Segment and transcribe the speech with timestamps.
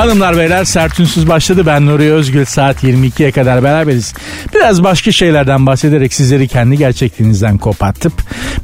[0.00, 1.66] Hanımlar beyler sertünsüz başladı.
[1.66, 4.14] Ben Nuri Özgül saat 22'ye kadar beraberiz.
[4.54, 8.12] Biraz başka şeylerden bahsederek sizleri kendi gerçekliğinizden kopartıp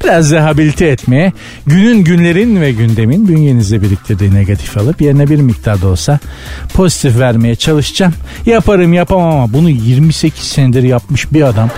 [0.05, 1.33] biraz rehabilite etmeye
[1.66, 6.19] günün günlerin ve gündemin bünyenizde biriktirdiği negatif alıp yerine bir miktar da olsa
[6.74, 8.15] pozitif vermeye çalışacağım.
[8.46, 11.71] Yaparım yapamam ama bunu 28 senedir yapmış bir adam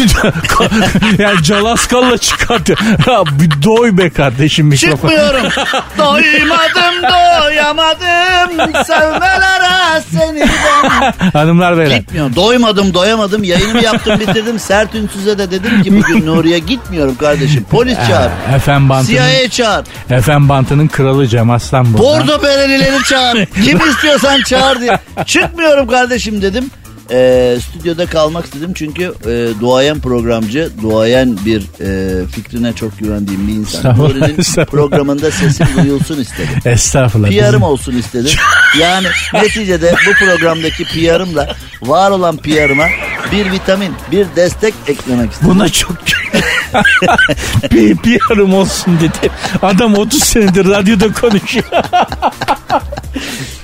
[1.18, 2.74] yani Calaskalla çıkarttı.
[3.06, 5.08] Ya bir doy be kardeşim mikrofon.
[5.08, 5.42] Çıkmıyorum.
[5.98, 11.30] Doymadım doyamadım sevmelere seni ben.
[11.32, 11.96] Hanımlar beyler.
[11.96, 12.36] Gitmiyorum.
[12.36, 14.58] Doymadım doyamadım yayınımı yaptım bitirdim.
[14.58, 17.64] Sert Ünsüz'e de dedim ki bugün Nuriye gitmiyorum kardeşim.
[17.70, 18.30] Polis çağır.
[18.56, 19.84] Efem Bantı'nın, CIA çağır.
[20.10, 22.02] Efem Bantı'nın kralı Cem Aslan burada.
[22.04, 23.46] Bordo berelileri çağır.
[23.64, 24.98] Kim istiyorsan çağır diye.
[25.26, 26.70] Çıkmıyorum kardeşim dedim.
[27.12, 33.52] Ee, stüdyoda kalmak istedim çünkü e, duayen programcı, duayen bir e, fikrine çok güvendiğim bir
[33.52, 33.98] insan.
[33.98, 36.48] Nuri'nin programında sesim duyulsun istedim.
[36.64, 37.28] Estağfurullah.
[37.30, 38.30] PR'ım olsun istedim.
[38.80, 42.86] Yani neticede bu programdaki PR'ımla var olan PR'ıma
[43.32, 45.54] bir vitamin, bir destek eklemek istedim.
[45.54, 45.92] Buna çok
[47.72, 49.32] bir PR'ım olsun dedi.
[49.62, 51.64] Adam 30 senedir radyoda konuşuyor.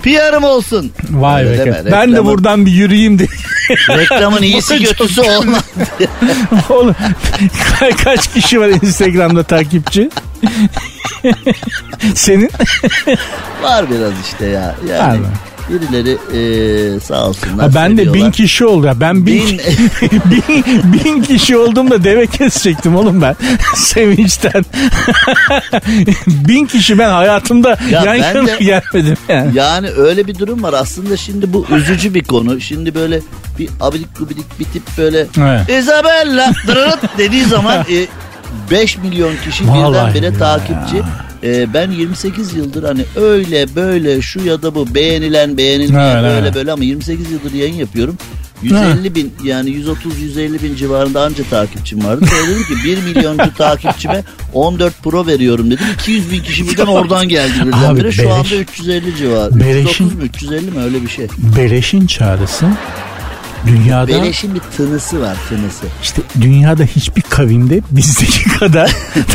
[0.07, 0.93] PR'ım olsun.
[1.11, 1.75] Vay Öyle be.
[1.75, 3.27] deme, ben de reklamın- buradan bir yürüyeyim de.
[3.89, 5.63] Reklamın iyisi kötüsü olmaz.
[6.71, 6.95] Oğlum
[7.81, 10.11] ka- kaç kişi var Instagram'da takipçi?
[12.15, 12.51] Senin?
[13.63, 14.75] Var biraz işte ya.
[14.89, 15.27] Var Yani mı?
[15.71, 16.19] Birileri
[16.97, 17.67] e, sağ olsunlar.
[17.69, 18.87] Ha, ben de bin kişi oldu.
[18.87, 19.01] ya.
[19.01, 19.61] Ben bin, Bin-
[20.31, 23.37] bin, bin kişi oldum da deve kesecektim oğlum ben.
[23.75, 24.65] Sevinçten.
[26.27, 29.51] bin kişi ben hayatımda Ya yan ben yana de- gelmedim yani.
[29.55, 30.73] Yani öyle bir durum var.
[30.73, 32.61] Aslında şimdi bu üzücü bir konu.
[32.61, 33.21] Şimdi böyle
[33.59, 35.71] bir abidik gubidik bir tip böyle Evet.
[35.83, 36.53] Isabella
[37.19, 38.07] dediği zaman e,
[38.71, 40.39] 5 milyon kişi Vallahi birdenbire ya.
[40.39, 41.03] takipçi.
[41.47, 46.55] E, ben 28 yıldır hani öyle böyle şu ya da bu beğenilen beğenilmeyen Evet, böyle
[46.55, 48.17] böyle ama 28 yıldır yayın yapıyorum.
[48.63, 52.25] 150 bin yani 130-150 bin civarında anca takipçim vardı.
[52.31, 55.85] Sonra dedim ki 1 milyoncu takipçime 14 Pro veriyorum dedim.
[55.95, 58.13] 200 bin kişi birden oradan geldi birdenbire.
[58.13, 58.33] Şu beleş.
[58.33, 59.61] anda 350 civarı.
[59.61, 61.27] Beleşin- 330 mu 350 mi öyle bir şey.
[61.57, 62.67] Beleşin çağrısı
[63.67, 65.87] dünyada Beleşin bir tınısı var tınısı.
[66.03, 68.91] işte dünyada hiçbir kavimde bizdeki kadar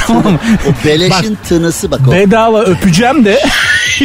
[0.08, 0.40] tamam mı?
[0.70, 2.12] O beleşin tınısı bak o.
[2.12, 3.42] Bedava öpeceğim de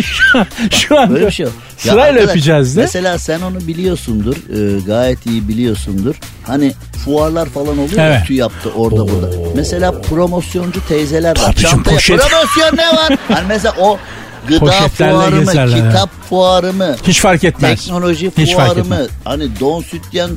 [0.70, 1.52] şu an Böyle bir şey yok.
[1.84, 2.80] Ya Sırayla arkadaş, öpeceğiz de.
[2.80, 4.36] Mesela sen onu biliyorsundur.
[4.36, 6.14] e, gayet iyi biliyorsundur.
[6.46, 6.72] Hani
[7.04, 8.26] fuarlar falan oluyor Evet.
[8.26, 9.08] tüy yaptı orada Oo.
[9.08, 9.30] burada.
[9.56, 11.52] Mesela promosyoncu teyzeler var.
[11.52, 12.16] Çantaya poşet.
[12.20, 13.18] promosyon ne var?
[13.28, 13.98] Hani mesela o
[14.46, 17.80] gıda fuarı mı, kitap fuarı mı, hiç fark etmez.
[17.84, 20.30] teknoloji Hiç fuarı mı, hani don sütyen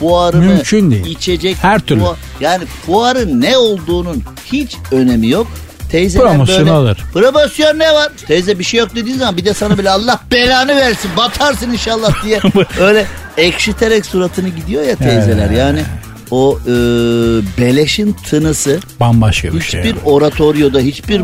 [0.00, 1.06] fuarı mı, Mümkün değil.
[1.06, 2.00] içecek Her türlü.
[2.00, 4.22] fuar- yani fuarın ne olduğunun
[4.52, 5.46] hiç önemi yok.
[5.90, 7.04] Teyzeler Promosyon böyle alır.
[7.12, 8.12] promosyon ne var?
[8.26, 12.24] Teyze bir şey yok dediğin zaman bir de sana bile Allah belanı versin batarsın inşallah
[12.24, 12.40] diye
[12.80, 13.06] öyle
[13.36, 15.50] ekşiterek suratını gidiyor ya teyzeler.
[15.50, 15.82] Yani
[16.30, 16.70] o e,
[17.60, 19.80] beleşin tınısı Bambaşka bir şey.
[19.82, 21.22] hiçbir oratoryoda hiçbir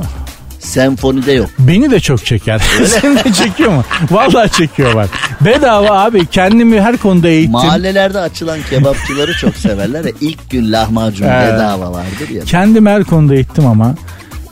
[0.62, 1.50] senfonide yok.
[1.58, 2.58] Beni de çok çeker.
[2.86, 3.84] Seni de çekiyor mu?
[4.10, 5.10] Vallahi çekiyor bak.
[5.40, 7.52] Bedava abi kendimi her konuda eğittim.
[7.52, 11.54] Mahallelerde açılan kebapçıları çok severler ya ilk gün lahmacun Evet.
[11.54, 12.44] bedava vardır ya.
[12.44, 13.94] Kendimi her konuda eğittim ama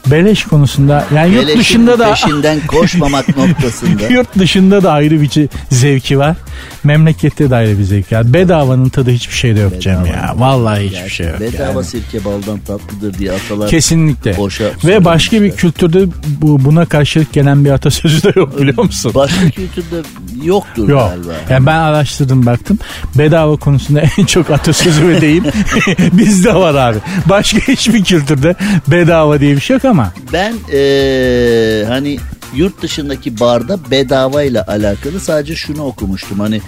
[0.07, 4.07] beleş konusunda yani yurt Beleşin dışında da peşinden koşmamak noktasında.
[4.07, 5.29] yurt dışında da ayrı bir
[5.69, 6.37] zevki var.
[6.83, 8.33] Memlekette de ayrı bir zevki var.
[8.33, 10.33] Bedavanın tadı hiçbir şeyde yok Cem ya.
[10.37, 11.39] Vallahi hiçbir şey yok.
[11.39, 11.83] bedava yani.
[11.83, 13.69] sirke baldan tatlıdır diye atalar.
[13.69, 14.37] Kesinlikle.
[14.37, 16.05] Boşa Ve başka bir kültürde
[16.41, 19.11] bu, buna karşılık gelen bir atasözü de yok biliyor musun?
[19.15, 19.95] Başka kültürde
[20.43, 21.09] yoktur Yok.
[21.09, 21.31] galiba.
[21.49, 22.79] Yani ben araştırdım baktım.
[23.15, 25.43] Bedava konusunda en çok atasözü ve deyim
[26.13, 26.97] bizde var abi.
[27.29, 28.55] Başka hiçbir kültürde
[28.87, 30.13] bedava diye bir şey yok ama.
[30.33, 32.19] Ben eee, hani
[32.55, 36.39] yurt dışındaki barda bedava ile alakalı sadece şunu okumuştum.
[36.39, 36.61] Hani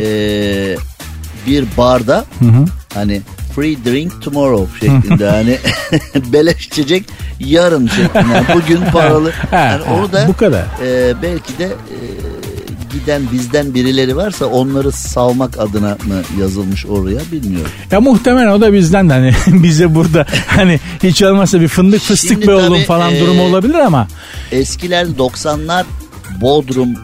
[0.00, 0.76] eee,
[1.46, 2.24] bir barda
[2.94, 3.20] hani
[3.56, 5.58] free drink tomorrow şeklinde hani
[6.32, 7.04] beleş içecek
[7.40, 8.34] yarın şeklinde.
[8.34, 9.32] Yani bugün paralı.
[9.52, 10.64] Yani ha, orada bu kadar.
[10.84, 11.70] eee, belki de eee,
[12.90, 17.70] giden bizden birileri varsa onları savmak adına mı yazılmış oraya bilmiyorum.
[17.90, 19.32] Ya muhtemelen o da bizden de hani
[19.62, 23.74] bize burada hani hiç olmazsa bir fındık fıstık Şimdi be oğlum falan e, durumu olabilir
[23.74, 24.08] ama
[24.52, 25.84] Eskiler 90'lar
[26.40, 26.94] Bodrum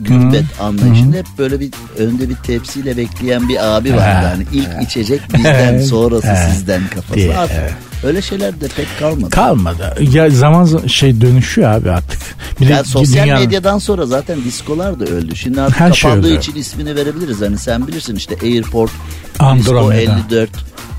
[0.00, 4.00] gümbet anlayışında hep böyle bir önde bir tepsiyle bekleyen bir abi vardı.
[4.02, 6.36] Ha, Hani ilk içecek bizden sonrası Ha.
[6.36, 7.14] sizden kafası.
[7.14, 7.72] Diye, Artık evet.
[8.04, 9.30] Öyle şeyler de pek kalmadı.
[9.30, 9.94] Kalmadı.
[10.12, 12.20] Ya zaman şey dönüşüyor abi artık.
[12.60, 15.36] Bir de Yani sosyal dünyanın- medyadan sonra zaten diskolar da öldü.
[15.36, 16.38] Şimdi artık Her şey kapandığı öldü.
[16.38, 17.40] için ismini verebiliriz.
[17.40, 18.90] Hani sen bilirsin işte Airport,
[19.38, 19.90] Andromeda.
[19.90, 20.50] Disco 54,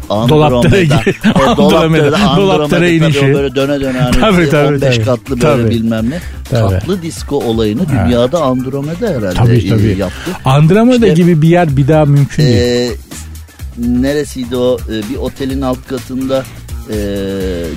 [0.09, 0.87] Dolaplara E,
[1.57, 3.33] Dolaplara, Dolaplara inişi.
[3.33, 5.05] böyle döne döne hani Tabii, tabii, 15 tabii.
[5.05, 5.69] katlı böyle Tabii.
[5.69, 6.19] bilmem ne.
[6.49, 6.69] Tabii.
[6.69, 9.95] Tatlı disco olayını dünyada Andromeda herhalde Tabii e, tabii.
[9.99, 10.31] yaptı.
[10.45, 12.57] Andromeda İşte- gibi bir yer bir daha mümkün değil.
[12.57, 12.89] Ee,
[13.77, 16.43] neresiydi o Ee, bir otelin alt katında
[16.89, 16.95] e,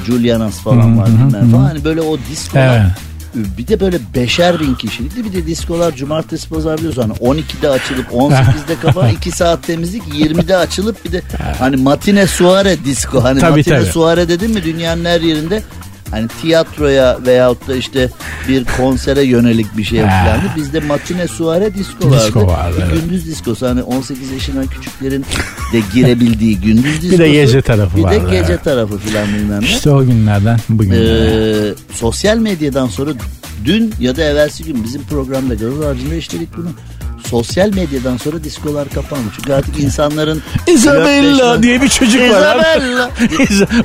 [0.06, 1.62] Julianas falan var bilmem falan.
[1.64, 2.90] Hani böyle o diskolar Evet.
[3.34, 5.24] Bir de böyle beşer bin kişilikti.
[5.24, 10.56] Bir de diskolar cumartesi pazar biliyorsun hani 12'de açılıp 18'de kapan 2 saat temizlik 20'de
[10.56, 11.22] açılıp bir de
[11.58, 13.24] hani matine suare disco.
[13.24, 13.86] Hani Tabii, matine tabii.
[13.86, 15.62] suare dedim mi dünyanın her yerinde
[16.10, 18.10] hani tiyatroya veyahut da işte
[18.48, 20.52] bir konsere yönelik bir şey yapılandı.
[20.56, 22.24] Bizde matine suare disco vardı.
[22.26, 23.02] Disco vardı, Bir evet.
[23.02, 25.24] Gündüz diskosu hani 18 yaşından küçüklerin
[25.72, 27.12] de girebildiği gündüz diskosu.
[27.12, 28.64] Bir de gece tarafı Bir vardı, de gece evet.
[28.64, 29.66] tarafı filan bilmem ne.
[29.66, 31.68] İşte o günlerden bugünlere.
[31.68, 33.10] Ee, sosyal medyadan sonra
[33.64, 36.68] dün ya da evvelsi gün bizim programda Gazoz Ağacı'nda işledik bunu.
[37.30, 39.24] Sosyal medyadan sonra diskolar kapandı.
[39.36, 42.60] Çünkü artık insanların Isabella diye bir çocuk var abi.
[42.60, 43.10] Isabella.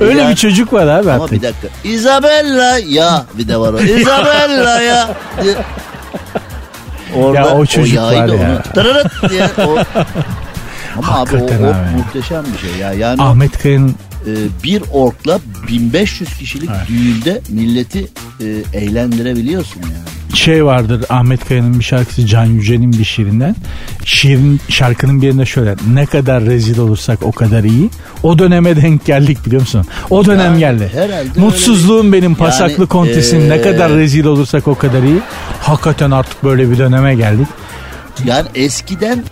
[0.00, 1.32] Öyle Ya- bir çocuk var abi Ama artık.
[1.42, 1.68] bir dakika.
[1.84, 3.80] Isabella ya bir de var o.
[3.80, 5.08] Isabella ya.
[7.16, 8.50] Orada Ya o çocuk yaydı var ya.
[8.50, 8.72] onu.
[8.74, 9.78] Tırırıt diye o.
[10.98, 11.96] Ama abi o, Hakikaten o abi.
[11.96, 12.92] Muhteşem bir şey ya.
[12.92, 13.94] Yani o, Ahmet Kaya'nın
[14.26, 14.32] e,
[14.64, 15.38] bir orkla
[15.68, 18.08] 1500 kişilik düğünde milleti
[18.40, 20.36] e, eğlendirebiliyorsun yani.
[20.36, 23.56] şey vardır Ahmet Kaya'nın bir şarkısı Can Yücel'in bir şiirinden.
[24.04, 27.90] Şiirin şarkının birinde şöyle ne kadar rezil olursak o kadar iyi.
[28.22, 29.86] O döneme denk geldik biliyor musun?
[30.10, 30.90] O dönem Yani geldi.
[31.36, 35.20] Mutsuzluğum benim pasaklı Yani, kontesim ne eee, kadar rezil olursak o kadar iyi.
[35.60, 37.48] Hakikaten artık böyle bir döneme geldik.
[38.24, 39.24] Yani eskiden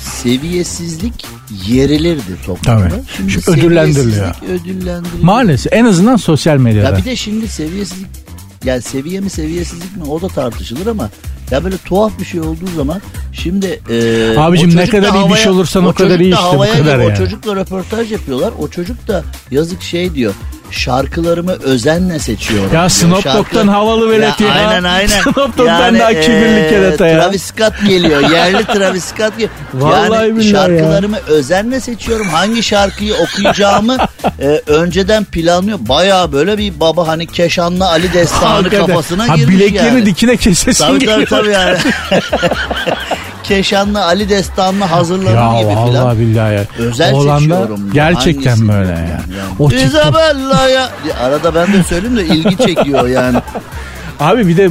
[0.00, 1.26] seviyesizlik
[1.66, 2.88] yerilirdi toplumda.
[2.88, 3.02] Tabii.
[3.16, 4.34] Şimdi, Şimdi ödüllendiriliyor.
[4.48, 5.22] ödüllendiriliyor.
[5.24, 6.90] Maalesef en azından sosyal medyada.
[6.90, 8.06] Ya bir de şimdi seviyesizlik
[8.64, 11.10] yani seviye mi seviyesizlik mi o da tartışılır ama
[11.50, 13.00] ya böyle tuhaf bir şey olduğu zaman
[13.32, 16.34] şimdi e, Abicim o ne kadar iyi bir şey olursan o kadar çocuk da iyi
[16.34, 17.12] işte, bu kadar girip yani.
[17.12, 18.52] O çocukla röportaj yapıyorlar.
[18.58, 20.34] O çocuk da yazık şey diyor.
[20.70, 22.74] Şarkılarımı özenle seçiyorum.
[22.74, 22.88] Ya.
[22.88, 24.48] Snoop Dogg'dan havalı velet ya.
[24.52, 25.06] Aynen aynen.
[25.22, 27.20] Snoop Dogg'dan daha kibirli kerata ya.
[27.20, 28.30] Travis Scott geliyor.
[28.30, 29.50] Yerli Travis Scott geliyor.
[29.74, 30.52] Vallahi yani billahi ya.
[30.52, 32.28] şarkılarımı özenle seçiyorum.
[32.28, 33.96] Hangi şarkıyı okuyacağımı
[34.40, 35.78] e, önceden planlıyor.
[35.80, 38.86] Baya böyle bir baba hani Keşanlı Ali Destanı Hakikaten.
[38.86, 40.06] kafasına ha, girmiş bileklerini yani.
[40.06, 41.28] dikine kesesin Tabii tabii geliyor.
[41.28, 41.78] tabii yani.
[43.48, 46.18] Keşanlı Ali Destanlı hazırlanır Ya gibi vallahi filan.
[46.18, 46.64] billahi ya.
[46.78, 47.10] Özel
[47.40, 47.68] diyor.
[47.92, 48.98] Gerçekten Hangisini böyle ya.
[48.98, 49.20] yani.
[49.58, 50.88] O TikTok- Isabella ya.
[51.22, 53.38] Arada ben de söyleyeyim de ilgi çekiyor yani.
[54.20, 54.70] Abi bir de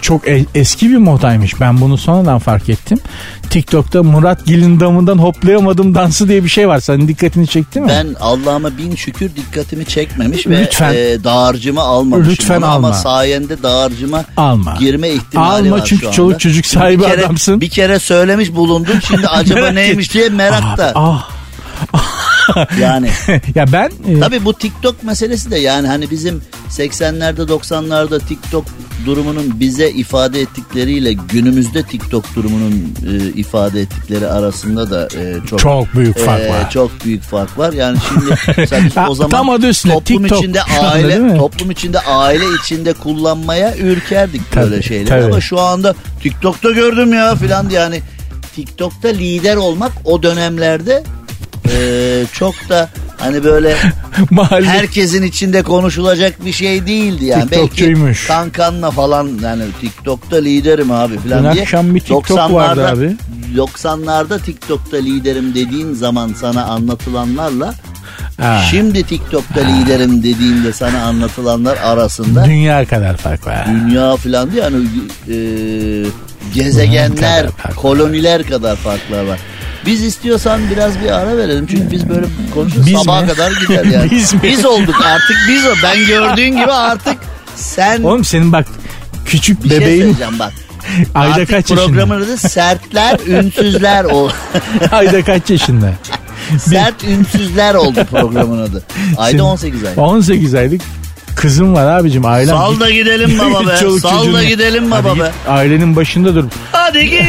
[0.00, 0.22] çok
[0.54, 1.60] eski bir modaymış.
[1.60, 2.98] Ben bunu sonradan fark ettim.
[3.50, 6.80] TikTok'ta Murat Gil'in damından hoplayamadım dansı diye bir şey var.
[6.80, 7.88] Senin dikkatini çekti mi?
[7.88, 10.94] Ben Allah'ıma bin şükür dikkatimi çekmemiş ve Lütfen.
[10.94, 12.32] e, dağarcıma almamışım.
[12.32, 12.88] Lütfen alma.
[12.88, 14.76] Ama sayende dağarcıma Alma.
[14.80, 16.16] girme ihtimali Alma var çünkü şu anda.
[16.16, 17.60] çoluk çocuk sahibi bir kere, adamsın.
[17.60, 18.94] Bir kere söylemiş bulundum.
[19.08, 20.14] Şimdi acaba neymiş et.
[20.14, 20.92] diye merakta.
[20.94, 21.28] Ah,
[22.80, 23.10] Yani
[23.54, 28.64] ya ben e, Tabii bu TikTok meselesi de yani hani bizim 80'lerde 90'larda TikTok
[29.06, 35.94] durumunun bize ifade ettikleriyle günümüzde TikTok durumunun e, ifade ettikleri arasında da e, çok çok
[35.94, 36.70] büyük fark e, var.
[36.70, 37.72] çok büyük fark var.
[37.72, 37.98] Yani
[38.54, 43.76] şimdi o zaman tam adı üstünde, toplum TikTok içinde aile toplum içinde aile içinde kullanmaya
[43.76, 45.32] ürkerdik Tabii, böyle şeyler tabii.
[45.32, 48.02] ama şu anda TikTok'ta gördüm ya filan yani
[48.54, 51.04] TikTok'ta lider olmak o dönemlerde
[51.72, 53.76] e, çok da hani böyle
[54.30, 57.50] Mahalle herkesin içinde konuşulacak bir şey değildi yani.
[57.50, 57.94] Belki
[58.28, 61.62] kankanla falan yani TikTok'ta liderim abi Dün falan diye.
[61.62, 63.16] akşam bir TikTok 90'larda vardı abi.
[63.56, 67.74] 90'larda TikTok'ta liderim dediğin zaman sana anlatılanlarla
[68.40, 73.66] Ha, şimdi TikTok'ta liderim dediğinde sana anlatılanlar arasında dünya kadar fark var.
[73.66, 74.76] dünya falan diye yani
[75.28, 75.36] e,
[76.54, 77.74] gezegenler, kadar fark var.
[77.82, 79.38] koloniler kadar farklar var.
[79.88, 81.66] Biz istiyorsan biraz bir ara verelim.
[81.66, 83.28] Çünkü biz böyle konuşuyoruz Biz sabaha mi?
[83.28, 84.10] kadar gider yani.
[84.42, 84.68] Biz mi?
[84.68, 85.70] olduk artık biz o.
[85.82, 87.16] Ben gördüğün gibi artık
[87.56, 88.66] sen Oğlum senin bak
[89.26, 90.52] küçük bir şey bebeğin söyleyeceğim bak.
[91.14, 91.86] ayda artık kaç yaşında?
[91.86, 94.30] programın adı sertler ünsüzler ol.
[94.92, 95.92] ayda kaç yaşında?
[96.58, 98.82] Sert ünsüzler oldu programın adı.
[99.16, 99.92] Ayda Senin- 18 ay.
[99.96, 100.80] 18 aylık
[101.36, 102.56] kızım var abicim ailem.
[102.56, 103.76] Sal da gidelim baba be.
[104.00, 105.32] Sal da gidelim Hadi baba git, be.
[105.48, 106.44] Ailenin başında dur.
[106.72, 107.22] Hadi git.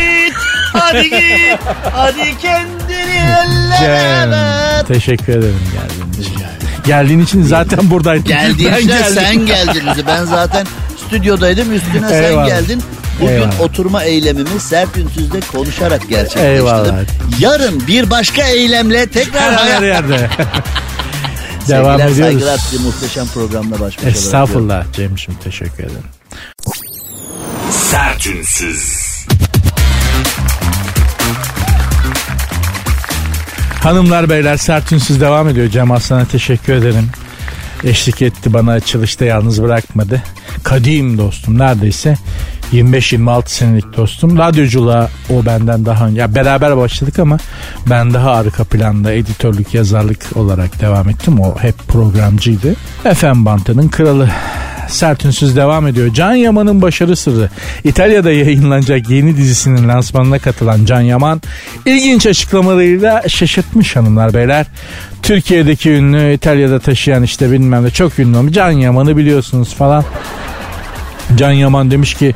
[0.74, 1.60] Hadi git.
[1.94, 3.24] Hadi kendini
[3.82, 4.86] ver.
[4.88, 6.44] teşekkür ederim geldiğin için.
[6.86, 8.24] Geldiğin için zaten buradaydın.
[8.24, 9.16] Geldiğin Ben için geldim.
[9.16, 9.84] sen geldin.
[10.08, 10.68] Ben zaten
[11.08, 12.48] stüdyodaydım üstüne sen Eyvallah.
[12.48, 12.84] geldin.
[13.22, 13.62] Bugün Eyvallah.
[13.62, 16.46] oturma eylemimi sert ünsüzde konuşarak gerçekleştirdim.
[16.56, 16.94] Eyvallah.
[17.40, 19.82] Yarın bir başka eylemle tekrar Her hayat...
[19.84, 20.30] yerde.
[21.68, 22.18] Devam Sevgiler, ediyoruz.
[22.34, 24.10] saygılar sizi muhteşem programla baş başa.
[24.10, 26.04] Estağfurullah Cem'ciğim teşekkür ederim.
[27.72, 29.09] Sertünsüz.
[33.84, 35.70] Hanımlar beyler sertünsüz devam ediyor.
[35.70, 37.10] Cem Aslan'a teşekkür ederim.
[37.84, 40.22] Eşlik etti bana açılışta yalnız bırakmadı.
[40.64, 42.18] Kadim dostum neredeyse
[42.74, 44.38] 25-26 senelik dostum.
[44.38, 46.22] Radyoculuğa o benden daha önce.
[46.22, 47.38] Ya beraber başladık ama
[47.90, 51.40] ben daha arka planda editörlük, yazarlık olarak devam ettim.
[51.40, 52.76] O hep programcıydı.
[53.16, 54.30] FM Bantı'nın kralı.
[54.90, 56.14] Sertünsüz devam ediyor.
[56.14, 57.50] Can Yaman'ın başarı sırrı.
[57.84, 61.42] İtalya'da yayınlanacak yeni dizisinin lansmanına katılan Can Yaman
[61.86, 64.66] ilginç açıklamalarıyla şaşırtmış hanımlar beyler.
[65.22, 70.04] Türkiye'deki ünlü İtalya'da taşıyan işte bilmem ne çok ünlü Can Yaman'ı biliyorsunuz falan.
[71.36, 72.36] Can Yaman demiş ki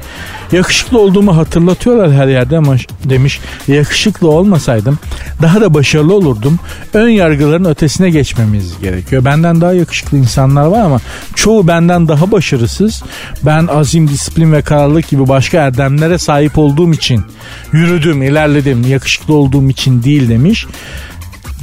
[0.51, 5.00] yakışıklı olduğumu hatırlatıyorlar her yerde ama demiş yakışıklı olmasaydım
[5.41, 6.59] daha da başarılı olurdum.
[6.93, 9.25] Ön yargıların ötesine geçmemiz gerekiyor.
[9.25, 11.00] Benden daha yakışıklı insanlar var ama
[11.35, 13.03] çoğu benden daha başarısız.
[13.43, 17.23] Ben azim, disiplin ve kararlılık gibi başka erdemlere sahip olduğum için
[17.71, 18.88] yürüdüm, ilerledim.
[18.88, 20.65] Yakışıklı olduğum için değil demiş.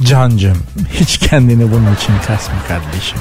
[0.03, 0.57] Cancım
[0.93, 3.17] hiç kendini bunun için kasma kardeşim.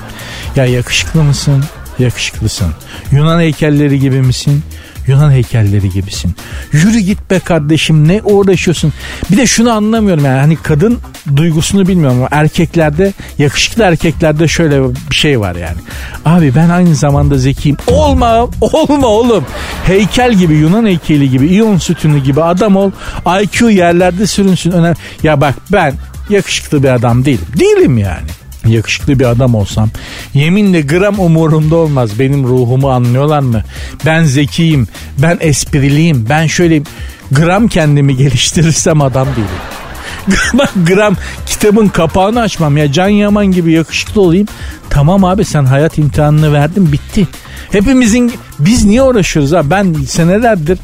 [0.57, 1.65] Ya yakışıklı mısın?
[2.01, 2.69] Yakışıklısın.
[3.13, 4.63] Yunan heykelleri gibi misin?
[5.07, 6.35] Yunan heykelleri gibisin.
[6.73, 8.93] Yürü git be kardeşim ne uğraşıyorsun?
[9.31, 10.99] Bir de şunu anlamıyorum yani hani kadın
[11.37, 15.79] duygusunu bilmiyorum ama erkeklerde yakışıklı erkeklerde şöyle bir şey var yani.
[16.25, 17.77] Abi ben aynı zamanda zekiyim.
[17.87, 19.45] Olma olma oğlum.
[19.85, 22.91] Heykel gibi Yunan heykeli gibi iyon sütunu gibi adam ol.
[23.43, 24.71] IQ yerlerde sürünsün.
[24.71, 24.97] Önemli.
[25.23, 25.95] Ya bak ben
[26.31, 27.47] yakışıklı bir adam değilim.
[27.59, 29.89] Değilim yani yakışıklı bir adam olsam
[30.35, 32.19] yeminle gram umurumda olmaz.
[32.19, 33.63] Benim ruhumu anlıyorlar mı?
[34.07, 34.89] Ben zekiyim
[35.19, 36.83] ben espriliyim ben şöyle
[37.33, 39.81] gram kendimi geliştirirsem adam değilim.
[40.55, 42.77] Bak gram kitabın kapağını açmam.
[42.77, 44.47] Ya Can Yaman gibi yakışıklı olayım.
[44.91, 47.29] Tamam abi sen hayat imtihanını verdin bitti.
[47.73, 49.71] Hepimizin biz niye uğraşıyoruz ha?
[49.71, 50.79] Ben senelerdir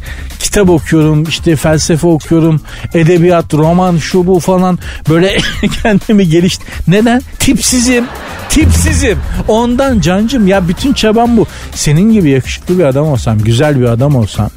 [0.57, 2.61] kitap okuyorum, işte felsefe okuyorum,
[2.95, 5.37] edebiyat, roman, şu bu falan böyle
[5.83, 6.59] kendimi geliş.
[6.89, 7.23] Neden?
[7.39, 8.05] Tipsizim.
[8.49, 9.19] Tipsizim.
[9.49, 11.47] Ondan cancım ya bütün çabam bu.
[11.75, 14.51] Senin gibi yakışıklı bir adam olsam, güzel bir adam olsam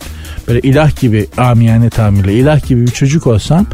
[0.50, 3.66] böyle ilah gibi amiyane tabirle ilah gibi bir çocuk olsam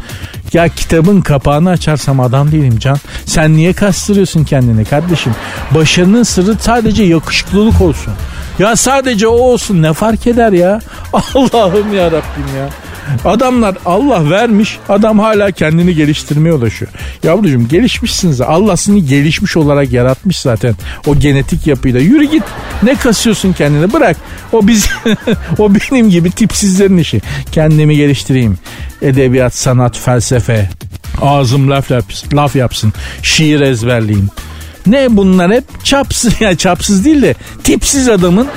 [0.52, 2.98] ya kitabın kapağını açarsam adam değilim can.
[3.24, 5.34] Sen niye kastırıyorsun kendini kardeşim?
[5.70, 8.12] Başarının sırrı sadece yakışıklılık olsun.
[8.58, 10.80] Ya sadece o olsun ne fark eder ya?
[11.12, 12.68] Allah'ım ya Rabbim ya.
[13.24, 16.90] Adamlar Allah vermiş adam hala kendini geliştirmeye ulaşıyor.
[17.22, 18.40] Yavrucuğum gelişmişsiniz.
[18.40, 20.74] Allah seni gelişmiş olarak yaratmış zaten
[21.06, 22.00] o genetik yapıyla.
[22.00, 22.42] Yürü git
[22.82, 24.16] ne kasıyorsun kendini bırak.
[24.52, 24.88] O biz
[25.58, 27.22] o benim gibi tipsizlerin işi.
[27.52, 28.58] Kendimi geliştireyim.
[29.02, 30.70] Edebiyat, sanat, felsefe.
[31.22, 32.92] Ağzım laf, yapsın, laf yapsın.
[33.22, 34.30] Şiir ezberleyeyim.
[34.86, 37.34] Ne bunlar hep çapsız ya çapsız değil de
[37.64, 38.48] tipsiz adamın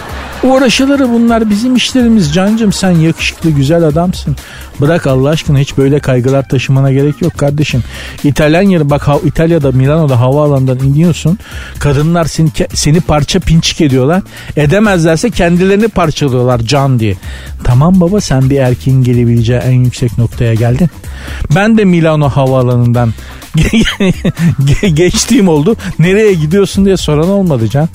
[0.43, 4.35] uğraşıları bunlar bizim işlerimiz cancım sen yakışıklı güzel adamsın.
[4.81, 7.83] Bırak Allah aşkına hiç böyle kaygılar taşımana gerek yok kardeşim.
[8.23, 11.39] İtalyan yeri bak İtalya'da Milano'da havaalanından iniyorsun.
[11.79, 14.23] Kadınlar seni, seni parça pinçik ediyorlar.
[14.55, 17.15] Edemezlerse kendilerini parçalıyorlar can diye.
[17.63, 20.89] Tamam baba sen bir erkeğin gelebileceği en yüksek noktaya geldin.
[21.55, 23.13] Ben de Milano havaalanından
[24.93, 25.75] geçtiğim oldu.
[25.99, 27.89] Nereye gidiyorsun diye soran olmadı can.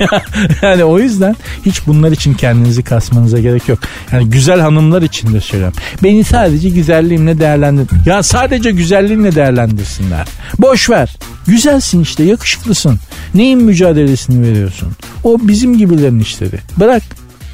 [0.62, 3.78] yani o yüzden hiç bunlar için kendinizi kasmanıza gerek yok.
[4.12, 5.78] Yani güzel hanımlar için de söylüyorum.
[6.02, 7.88] Beni sadece güzelliğimle değerlendir.
[8.06, 10.26] Ya sadece güzelliğimle değerlendirsinler.
[10.58, 11.16] Boş ver.
[11.46, 12.98] Güzelsin işte yakışıklısın.
[13.34, 14.92] Neyin mücadelesini veriyorsun?
[15.24, 16.58] O bizim gibilerin işleri.
[16.76, 17.02] Bırak.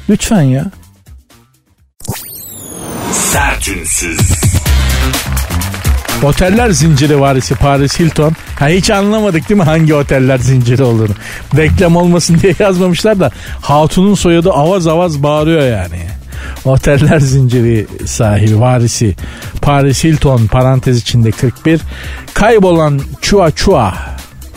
[0.09, 0.65] Lütfen ya.
[3.11, 4.19] Sertünsüz.
[6.23, 8.33] Oteller zinciri varisi Paris Hilton.
[8.59, 11.15] Ha hiç anlamadık değil mi hangi oteller zinciri olduğunu.
[11.57, 13.31] Reklam olmasın diye yazmamışlar da
[13.61, 15.99] hatunun soyadı avaz avaz bağırıyor yani.
[16.65, 19.15] Oteller zinciri sahibi varisi
[19.61, 21.81] Paris Hilton parantez içinde 41
[22.33, 23.93] kaybolan Chua Chua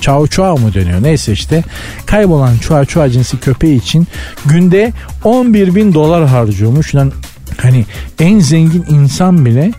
[0.00, 1.02] Chao Chua mı dönüyor?
[1.02, 1.64] Neyse işte.
[2.06, 4.06] Kaybolan Chua Chua cinsi köpeği için
[4.44, 4.92] günde
[5.25, 6.94] 11 bin dolar harcıyormuş.
[6.94, 7.12] Lan
[7.56, 7.87] hani
[8.18, 9.73] en zengin insan bile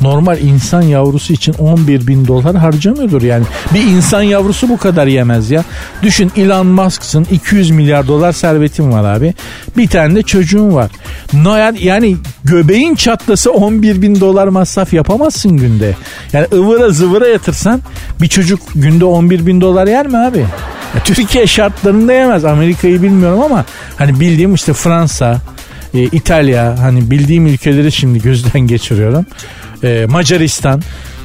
[0.00, 3.44] normal insan yavrusu için 11 bin dolar harcamıyordur yani.
[3.74, 5.64] Bir insan yavrusu bu kadar yemez ya.
[6.02, 9.34] Düşün Elon Musk'sın 200 milyar dolar servetin var abi.
[9.76, 10.90] Bir tane de çocuğun var.
[11.32, 15.94] No, yani, yani göbeğin çatlası 11 bin dolar masraf yapamazsın günde.
[16.32, 17.80] Yani ıvıra zıvıra yatırsan
[18.20, 20.38] bir çocuk günde 11 bin dolar yer mi abi?
[20.94, 22.44] Ya, Türkiye şartlarında yemez.
[22.44, 23.64] Amerika'yı bilmiyorum ama
[23.96, 25.40] hani bildiğim işte Fransa,
[25.94, 29.26] e, İtalya hani bildiğim ülkeleri şimdi gözden geçiriyorum.
[29.84, 30.82] E, Macaristan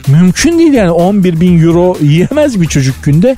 [0.08, 3.36] mümkün değil yani 11 bin euro yiyemez bir çocuk günde.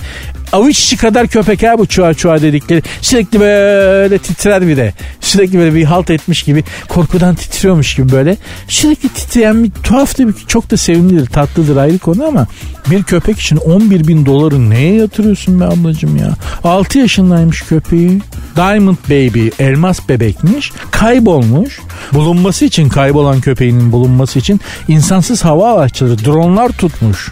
[0.56, 2.84] Avuç içi kadar köpek ha bu çuğa çuğa dedikleri.
[3.02, 4.94] Sürekli böyle titrer bir de.
[5.22, 8.38] Sürekli böyle bir halt etmiş gibi korkudan titriyormuş gibi böyle.
[8.68, 12.48] Sürekli titreyen bir tuhaf da bir çok da sevimlidir tatlıdır ayrı konu ama
[12.92, 16.34] bir köpek için 11 bin doları neye yatırıyorsun be ablacım ya?
[16.64, 18.22] 6 yaşındaymış köpeği.
[18.56, 20.72] Diamond Baby elmas bebekmiş.
[20.92, 21.80] Kaybolmuş.
[22.14, 27.32] Bulunması için kaybolan köpeğinin bulunması için insansız hava araçları dronlar tutmuş.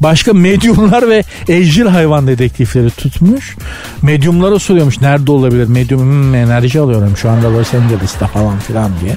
[0.00, 3.56] Başka medyumlar ve evcil hayvan dedektifleri tutmuş.
[4.02, 5.68] Medyumlara soruyormuş nerede olabilir?
[5.68, 9.16] Medyum hmm, enerji alıyorum şu anda Los Angeles'ta falan filan diye.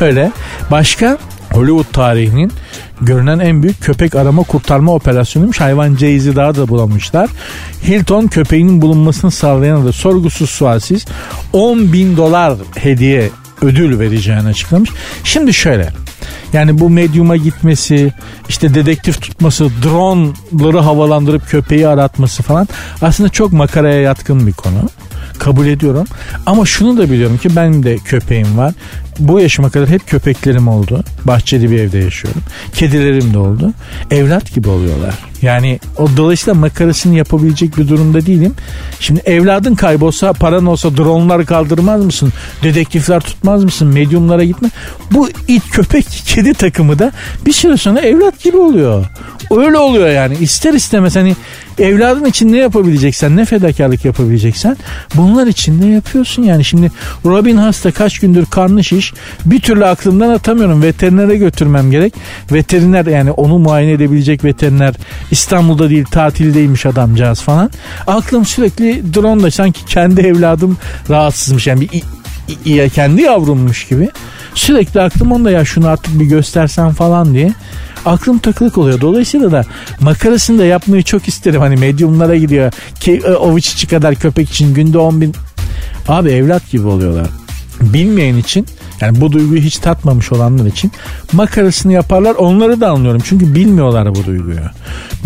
[0.00, 0.32] Böyle.
[0.70, 1.18] Başka
[1.52, 2.52] Hollywood tarihinin
[3.00, 5.60] görünen en büyük köpek arama kurtarma operasyonuymuş.
[5.60, 7.30] Hayvan Jay'zi daha da bulamışlar.
[7.88, 11.06] Hilton köpeğinin bulunmasını sağlayan da sorgusuz sualsiz
[11.52, 13.30] 10 bin dolar hediye
[13.62, 14.90] ödül vereceğini açıklamış.
[15.24, 15.88] Şimdi şöyle
[16.52, 18.12] yani bu medyuma gitmesi,
[18.48, 22.68] işte dedektif tutması, drone'ları havalandırıp köpeği aratması falan
[23.02, 24.88] aslında çok makaraya yatkın bir konu.
[25.38, 26.06] Kabul ediyorum.
[26.46, 28.74] Ama şunu da biliyorum ki benim de köpeğim var.
[29.28, 31.04] Bu yaşıma kadar hep köpeklerim oldu.
[31.24, 32.42] Bahçeli bir evde yaşıyorum.
[32.74, 33.72] Kedilerim de oldu.
[34.10, 35.14] Evlat gibi oluyorlar.
[35.42, 38.54] Yani o dolayısıyla makarasını yapabilecek bir durumda değilim.
[39.00, 42.32] Şimdi evladın kaybolsa paran olsa dronlar kaldırmaz mısın?
[42.62, 43.88] Dedektifler tutmaz mısın?
[43.88, 44.70] Medyumlara gitme.
[45.10, 47.12] Bu it köpek kedi takımı da
[47.46, 49.06] bir süre sonra evlat gibi oluyor.
[49.50, 50.36] Öyle oluyor yani.
[50.40, 51.36] İster istemez hani
[51.78, 54.76] evladın için ne yapabileceksen, ne fedakarlık yapabileceksen
[55.14, 56.64] bunlar için ne yapıyorsun yani.
[56.64, 56.90] Şimdi
[57.24, 59.12] Robin hasta kaç gündür karnı şiş.
[59.44, 60.82] Bir türlü aklımdan atamıyorum.
[60.82, 62.14] Veterinere götürmem gerek.
[62.52, 64.94] Veteriner yani onu muayene edebilecek veteriner
[65.30, 67.70] İstanbul'da değil tatildeymiş adamcağız falan.
[68.06, 70.76] Aklım sürekli drone'da sanki kendi evladım
[71.10, 72.02] rahatsızmış yani bir
[72.90, 74.08] kendi yavrummuş gibi.
[74.54, 77.52] Sürekli aklım onda ya şunu artık bir göstersen falan diye
[78.06, 79.00] aklım takılık oluyor.
[79.00, 79.64] Dolayısıyla da
[80.00, 81.60] makarasını da yapmayı çok isterim.
[81.60, 82.72] Hani medyumlara gidiyor.
[83.00, 85.34] Ki ovuç içi kadar köpek için günde 10 bin.
[86.08, 87.26] Abi evlat gibi oluyorlar.
[87.80, 88.66] Bilmeyen için
[89.00, 90.92] yani bu duyguyu hiç tatmamış olanlar için
[91.32, 92.34] makarasını yaparlar.
[92.34, 93.22] Onları da anlıyorum.
[93.24, 94.60] Çünkü bilmiyorlar bu duyguyu.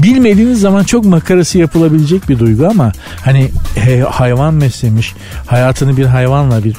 [0.03, 2.93] Bilmediğiniz zaman çok makarası yapılabilecek bir duygu ama
[3.25, 5.15] hani he, hayvan meslemiş,
[5.47, 6.77] hayatını bir hayvanla bir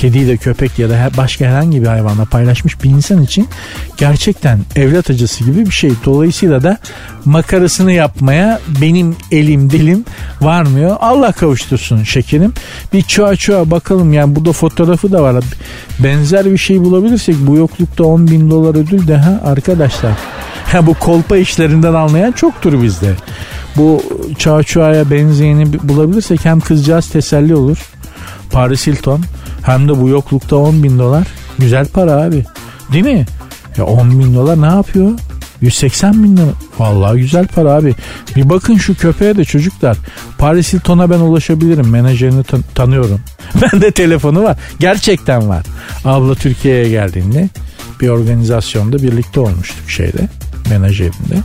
[0.00, 3.48] kediyle köpek ya da başka herhangi bir hayvanla paylaşmış bir insan için
[3.96, 5.90] gerçekten evlat acısı gibi bir şey.
[6.04, 6.78] Dolayısıyla da
[7.24, 10.04] makarasını yapmaya benim elim dilim
[10.40, 10.96] varmıyor.
[11.00, 12.52] Allah kavuştursun şekerim.
[12.92, 15.44] Bir çuğa çuğa bakalım yani burada fotoğrafı da var.
[15.98, 20.12] Benzer bir şey bulabilirsek bu yoklukta 10 bin dolar ödül de ha arkadaşlar.
[20.64, 23.14] Ha bu kolpa işlerinden anlayan çoktur bizde.
[23.76, 24.02] Bu
[24.38, 27.78] çağ çuğaya benzeyeni bulabilirsek hem kızcağız teselli olur.
[28.50, 29.20] Paris Hilton
[29.68, 31.26] hem de bu yoklukta 10 bin dolar.
[31.58, 32.44] Güzel para abi.
[32.92, 33.26] Değil mi?
[33.76, 35.10] Ya 10 bin dolar ne yapıyor?
[35.60, 36.50] 180 bin lira.
[36.78, 37.94] Vallahi güzel para abi.
[38.36, 39.96] Bir bakın şu köpeğe de çocuklar.
[40.38, 41.88] Paris Hilton'a ben ulaşabilirim.
[41.88, 43.20] Menajerini tan- tanıyorum.
[43.62, 44.56] Ben de telefonu var.
[44.80, 45.62] Gerçekten var.
[46.04, 47.48] Abla Türkiye'ye geldiğinde
[48.00, 50.28] bir organizasyonda birlikte olmuştuk şeyde
[50.70, 51.36] menajerinde.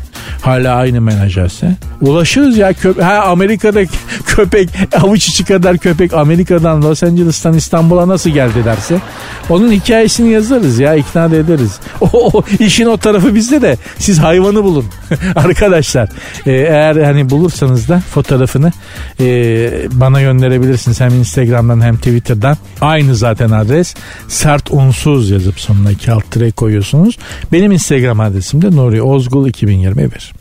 [0.42, 1.76] Hala aynı menajerse.
[2.02, 3.04] Ulaşırız ya köpek.
[3.04, 3.82] Ha Amerika'da
[4.26, 4.70] köpek
[5.02, 9.02] avuç içi kadar köpek Amerika'dan Los Angeles'tan İstanbul'a nasıl geldi derse.
[9.50, 11.80] Onun hikayesini yazarız ya ikna ederiz.
[12.02, 14.86] O, o işin o tarafı bizde de siz hayvanı bulun.
[15.36, 16.10] Arkadaşlar
[16.46, 18.72] e, eğer hani bulursanız da fotoğrafını
[19.20, 19.26] e,
[19.92, 22.58] bana gönderebilirsiniz hem Instagram'dan hem Twitter'dan.
[22.82, 23.96] Aynı zaten adres.
[24.28, 26.24] Sert unsuz yazıp sonuna iki alt
[26.56, 27.18] koyuyorsunuz.
[27.52, 30.34] Benim Instagram adresim de Nuri Ozgul 2021.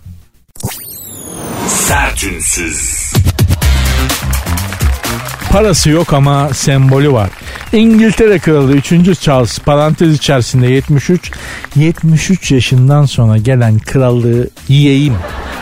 [1.68, 3.12] Sertünsüz.
[5.50, 7.30] Parası yok ama sembolü var.
[7.72, 9.20] İngiltere Kralı 3.
[9.20, 11.32] Charles parantez içerisinde 73
[11.76, 15.14] 73 yaşından sonra gelen krallığı yiyeyim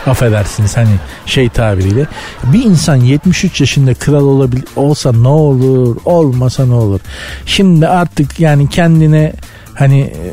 [0.06, 0.94] affedersiniz hani
[1.26, 2.06] şey tabiriyle
[2.44, 7.00] bir insan 73 yaşında kral olabil olsa ne olur olmasa ne olur
[7.46, 9.32] şimdi artık yani kendine
[9.80, 10.30] hani e,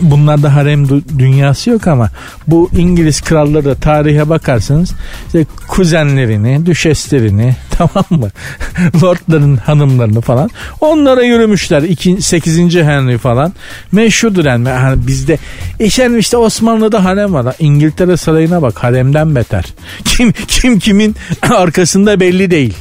[0.00, 2.10] bunlarda harem dünyası yok ama
[2.46, 4.92] bu İngiliz kralları da tarihe bakarsanız
[5.26, 8.30] işte kuzenlerini, düşeslerini tamam mı?
[9.02, 11.82] Lordların hanımlarını falan onlara yürümüşler.
[12.20, 12.58] 8.
[12.74, 13.52] Henry falan
[13.92, 14.68] meşhurdur yani.
[14.68, 15.38] yani bizde
[15.80, 17.56] işen işte Osmanlı'da harem var.
[17.58, 19.64] İngiltere sarayına bak haremden beter.
[20.04, 22.74] Kim kim kimin arkasında belli değil.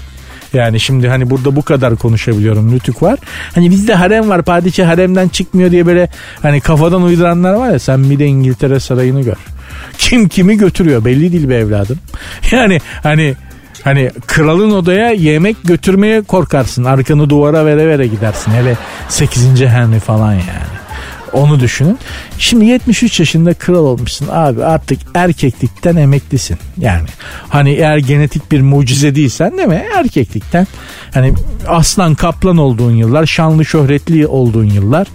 [0.53, 2.71] Yani şimdi hani burada bu kadar konuşabiliyorum.
[2.71, 3.19] Nütük var.
[3.55, 4.41] Hani bizde harem var.
[4.41, 6.09] Padişah haremden çıkmıyor diye böyle
[6.41, 9.37] hani kafadan uyduranlar var ya sen bir de İngiltere sarayını gör.
[9.97, 11.99] Kim kimi götürüyor belli değil be evladım.
[12.51, 13.35] Yani hani
[13.83, 16.83] Hani kralın odaya yemek götürmeye korkarsın.
[16.83, 18.51] Arkanı duvara vere vere gidersin.
[18.51, 18.77] Hele
[19.09, 19.61] 8.
[19.61, 20.82] Henry falan yani.
[21.33, 21.97] Onu düşünün.
[22.37, 26.57] Şimdi 73 yaşında kral olmuşsun abi artık erkeklikten emeklisin.
[26.77, 27.07] Yani
[27.49, 29.85] hani eğer genetik bir mucize değilsen değil mi?
[29.95, 30.67] Erkeklikten
[31.13, 31.33] hani
[31.67, 35.07] aslan kaplan olduğun yıllar, şanlı şöhretli olduğun yıllar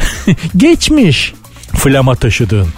[0.56, 1.34] geçmiş.
[1.74, 2.68] Flama taşıdığın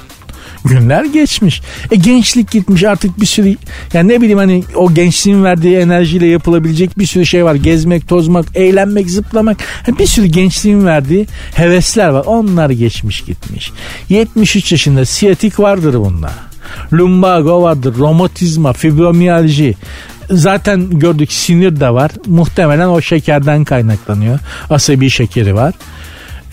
[0.64, 1.62] günler geçmiş.
[1.90, 3.57] E gençlik gitmiş artık bir sürü
[3.92, 7.55] yani ne bileyim hani o gençliğin verdiği enerjiyle yapılabilecek bir sürü şey var.
[7.55, 9.57] Gezmek, tozmak, eğlenmek, zıplamak.
[9.87, 12.25] Yani bir sürü gençliğin verdiği hevesler var.
[12.27, 13.72] Onlar geçmiş gitmiş.
[14.09, 16.31] 73 yaşında siyatik vardır bunda.
[16.92, 19.75] Lumbago vardır, romatizma, fibromiyalji,
[20.31, 22.11] zaten gördük sinir de var.
[22.27, 24.38] Muhtemelen o şekerden kaynaklanıyor.
[24.70, 25.75] Asabi şekeri var.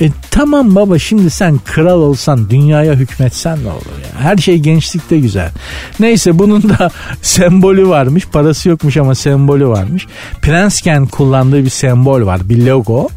[0.01, 4.21] E tamam baba şimdi sen kral olsan dünyaya hükmetsen ne olur ya.
[4.21, 5.51] Her şey gençlikte güzel.
[5.99, 8.27] Neyse bunun da sembolü varmış.
[8.27, 10.07] Parası yokmuş ama sembolü varmış.
[10.41, 12.49] Prensken kullandığı bir sembol var.
[12.49, 13.07] Bir logo.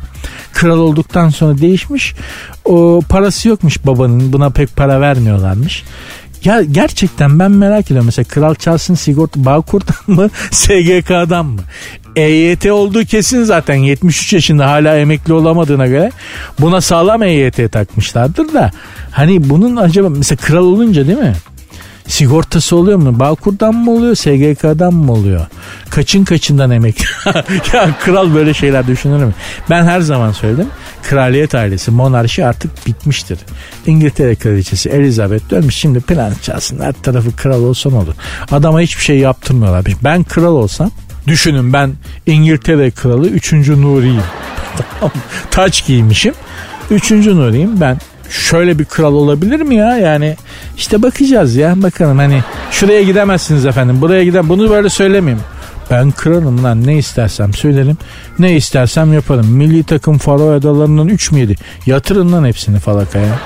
[0.52, 2.14] Kral olduktan sonra değişmiş.
[2.64, 4.32] O parası yokmuş babanın.
[4.32, 5.84] Buna pek para vermiyorlarmış.
[6.44, 11.60] Ya gerçekten ben merak ediyorum mesela Kral Charles'ın sigorta Bağkur'dan mı SGK'dan mı?
[12.16, 16.10] EYT olduğu kesin zaten 73 yaşında hala emekli olamadığına göre
[16.60, 18.70] buna sağlam EYT takmışlardır da
[19.10, 21.34] hani bunun acaba mesela kral olunca değil mi?
[22.12, 23.18] Sigortası oluyor mu?
[23.18, 24.14] Bağkur'dan mı oluyor?
[24.14, 25.46] SGK'dan mı oluyor?
[25.90, 27.04] Kaçın kaçından emekli?
[27.72, 29.32] ya kral böyle şeyler düşünür mü?
[29.70, 30.68] Ben her zaman söyledim.
[31.02, 33.38] Kraliyet ailesi, monarşi artık bitmiştir.
[33.86, 35.74] İngiltere kraliçesi Elizabeth ölmüş.
[35.74, 36.80] Şimdi plan çalsın.
[36.80, 38.14] Her tarafı kral olsan olur.
[38.50, 39.84] Adama hiçbir şey yaptırmıyorlar.
[40.04, 40.90] Ben kral olsam
[41.26, 41.92] Düşünün ben
[42.26, 43.52] İngiltere kralı 3.
[43.52, 44.22] Nuri'yim.
[45.50, 46.34] Taç giymişim.
[46.90, 47.10] 3.
[47.10, 47.98] Nuri'yim ben.
[48.32, 49.96] Şöyle bir kral olabilir mi ya?
[49.96, 50.36] Yani
[50.76, 51.82] işte bakacağız ya.
[51.82, 54.00] Bakalım hani şuraya gidemezsiniz efendim.
[54.00, 55.42] Buraya giden bunu böyle söylemeyeyim.
[55.90, 57.96] Ben kralım lan ne istersem söylerim.
[58.38, 59.46] Ne istersem yaparım.
[59.46, 61.56] Milli takım Faro Adalarından 3 mü 7?
[61.86, 63.38] Yatırın lan hepsini falakaya.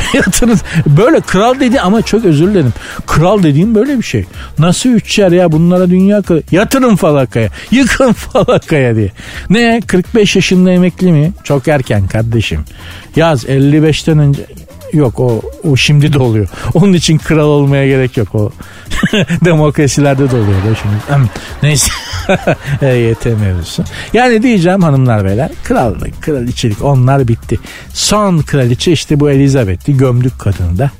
[0.14, 0.58] Yatırın.
[0.86, 2.72] Böyle kral dedi ama çok özür dilerim.
[3.06, 4.24] Kral dediğim böyle bir şey.
[4.58, 6.42] Nasıl üçer ya bunlara dünya kralı.
[6.50, 7.48] Yatırın falakaya.
[7.70, 9.12] Yıkın falakaya diye.
[9.50, 11.32] Ne 45 yaşında emekli mi?
[11.44, 12.60] Çok erken kardeşim.
[13.16, 14.46] Yaz 55'ten önce
[14.92, 16.48] Yok o, o şimdi de oluyor.
[16.74, 18.50] Onun için kral olmaya gerek yok o.
[19.44, 21.28] Demokrasilerde de oluyor da şimdi.
[21.62, 21.90] Neyse.
[22.82, 23.84] EYT mevzusu.
[24.12, 27.58] Yani diyeceğim hanımlar beyler krallık, kraliçelik onlar bitti.
[27.92, 29.96] Son kraliçe işte bu Elizabeth'ti.
[29.96, 30.90] Gömdük kadını da.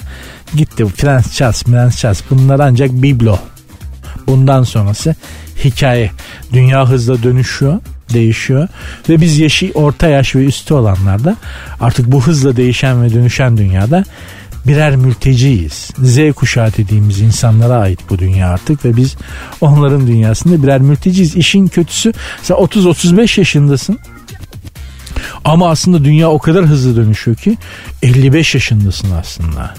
[0.56, 2.22] Gitti Prens Charles, Prens Charles.
[2.30, 3.38] Bunlar ancak biblo.
[4.26, 5.14] Bundan sonrası
[5.64, 6.10] hikaye.
[6.52, 7.80] Dünya hızla dönüşüyor
[8.14, 8.68] değişiyor
[9.08, 11.36] ve biz yaşı orta yaş ve üstü olanlarda
[11.80, 14.04] artık bu hızla değişen ve dönüşen dünyada
[14.68, 15.90] birer mülteciyiz.
[15.98, 19.16] Z kuşağı dediğimiz insanlara ait bu dünya artık ve biz
[19.60, 21.36] onların dünyasında birer mülteciyiz.
[21.36, 23.98] İşin kötüsü sen 30-35 yaşındasın
[25.44, 27.56] ama aslında dünya o kadar hızlı dönüşüyor ki
[28.02, 29.74] 55 yaşındasın aslında.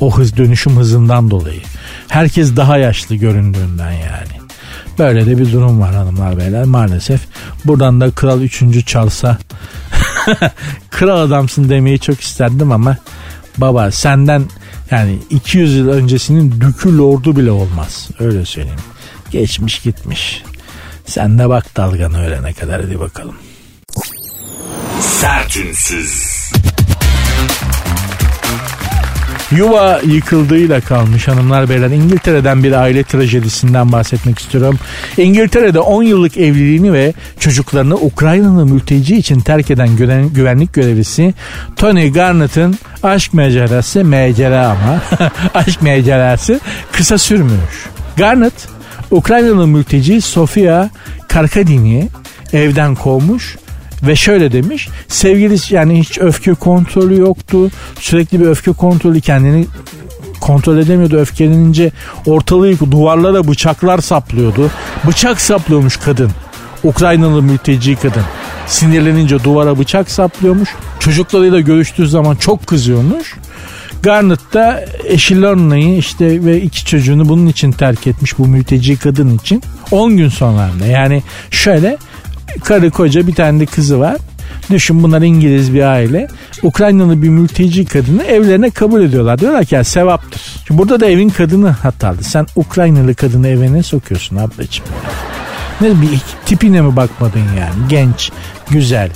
[0.00, 1.60] O hız dönüşüm hızından dolayı.
[2.08, 4.42] Herkes daha yaşlı göründüğünden yani.
[4.98, 7.20] Böyle de bir durum var hanımlar beyler maalesef.
[7.64, 8.86] Buradan da Kral 3.
[8.86, 9.38] Charles'a
[10.90, 12.96] kral adamsın demeyi çok isterdim ama
[13.58, 14.44] baba senden
[14.90, 18.08] yani 200 yıl öncesinin dükü lordu bile olmaz.
[18.18, 18.80] Öyle söyleyeyim.
[19.30, 20.42] Geçmiş gitmiş.
[21.06, 23.34] Sen de bak dalganı öğrene kadar hadi bakalım.
[25.00, 26.52] Sertünsüz.
[29.56, 31.90] Yuva yıkıldığıyla kalmış hanımlar beyler.
[31.90, 34.78] İngiltere'den bir aile trajedisinden bahsetmek istiyorum.
[35.16, 39.96] İngiltere'de 10 yıllık evliliğini ve çocuklarını Ukraynalı mülteci için terk eden
[40.34, 41.34] güvenlik görevlisi
[41.76, 45.00] Tony Garnett'ın aşk macerası, macera ama
[45.54, 46.60] aşk macerası
[46.92, 47.86] kısa sürmüş.
[48.16, 48.68] Garnett,
[49.10, 50.88] Ukraynalı mülteci Sofia
[51.28, 52.08] Karkadin'i
[52.52, 53.56] evden kovmuş
[54.02, 57.70] ve şöyle demiş sevgilisi yani hiç öfke kontrolü yoktu.
[58.00, 59.66] Sürekli bir öfke kontrolü kendini
[60.40, 61.92] kontrol edemiyordu öfkelenince
[62.26, 64.70] ortalığı duvarlara bıçaklar saplıyordu.
[65.06, 66.30] Bıçak saplıyormuş kadın.
[66.84, 68.22] Ukraynalı mülteci kadın.
[68.66, 70.68] Sinirlenince duvara bıçak saplıyormuş.
[71.00, 73.34] Çocuklarıyla görüştüğü zaman çok kızıyormuş.
[74.02, 79.36] Garnet da eşi Lorna'yı işte ve iki çocuğunu bunun için terk etmiş bu mülteci kadın
[79.36, 79.62] için.
[79.90, 81.98] 10 gün sonra yani şöyle
[82.64, 84.16] karı koca bir tane de kızı var.
[84.70, 86.28] Düşün bunlar İngiliz bir aile.
[86.62, 89.38] Ukraynalı bir mülteci kadını evlerine kabul ediyorlar.
[89.38, 90.42] Diyorlar ki ya sevaptır.
[90.66, 92.22] Şimdi burada da evin kadını hatalı.
[92.22, 94.84] Sen Ukraynalı kadını evine sokuyorsun ablacığım.
[95.80, 97.88] Ne bir tipine mi bakmadın yani?
[97.88, 98.30] Genç,
[98.70, 99.10] güzel,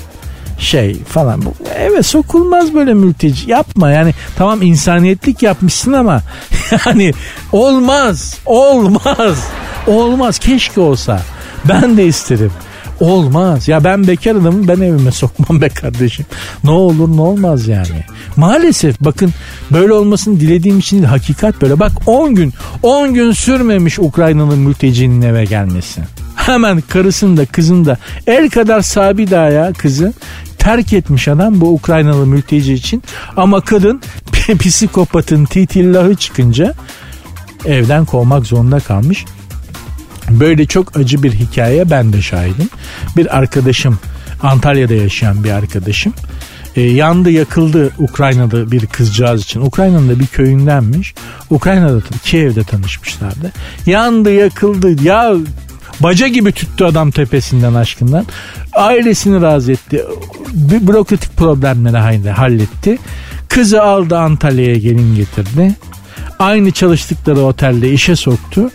[0.58, 1.42] şey falan.
[1.76, 3.50] Evet sokulmaz böyle mülteci.
[3.50, 6.22] Yapma yani tamam insaniyetlik yapmışsın ama
[6.86, 7.12] yani
[7.52, 8.38] olmaz.
[8.46, 9.44] Olmaz.
[9.86, 11.22] Olmaz keşke olsa.
[11.64, 12.52] Ben de isterim.
[13.00, 13.68] Olmaz.
[13.68, 16.26] Ya ben bekar adamım ben evime sokmam be kardeşim.
[16.64, 18.04] Ne olur ne olmaz yani.
[18.36, 19.30] Maalesef bakın
[19.70, 21.80] böyle olmasını dilediğim için değil, hakikat böyle.
[21.80, 26.00] Bak 10 gün 10 gün sürmemiş Ukraynalı mültecinin eve gelmesi.
[26.36, 30.12] Hemen karısını da kızını da el kadar sabi ya kızı
[30.58, 33.02] terk etmiş adam bu Ukraynalı mülteci için.
[33.36, 34.00] Ama kadın
[34.58, 36.74] psikopatın titillahı çıkınca
[37.64, 39.24] evden kovmak zorunda kalmış.
[40.30, 42.68] Böyle çok acı bir hikaye ben de şahidim.
[43.16, 43.98] Bir arkadaşım
[44.42, 46.14] Antalya'da yaşayan bir arkadaşım
[46.76, 49.60] e, yandı yakıldı Ukrayna'da bir kızcağız için.
[49.60, 51.14] Ukrayna'nın da bir köyündenmiş.
[51.50, 53.52] Ukrayna'da Kiev'de tanışmışlardı.
[53.86, 55.34] Yandı yakıldı ya
[56.00, 58.26] baca gibi tüttü adam tepesinden aşkından.
[58.72, 60.04] Ailesini razı etti.
[60.52, 62.98] Bir bürokratik problemleri halletti.
[63.48, 65.74] Kızı aldı Antalya'ya gelin getirdi.
[66.38, 68.70] Aynı çalıştıkları otelde işe soktu.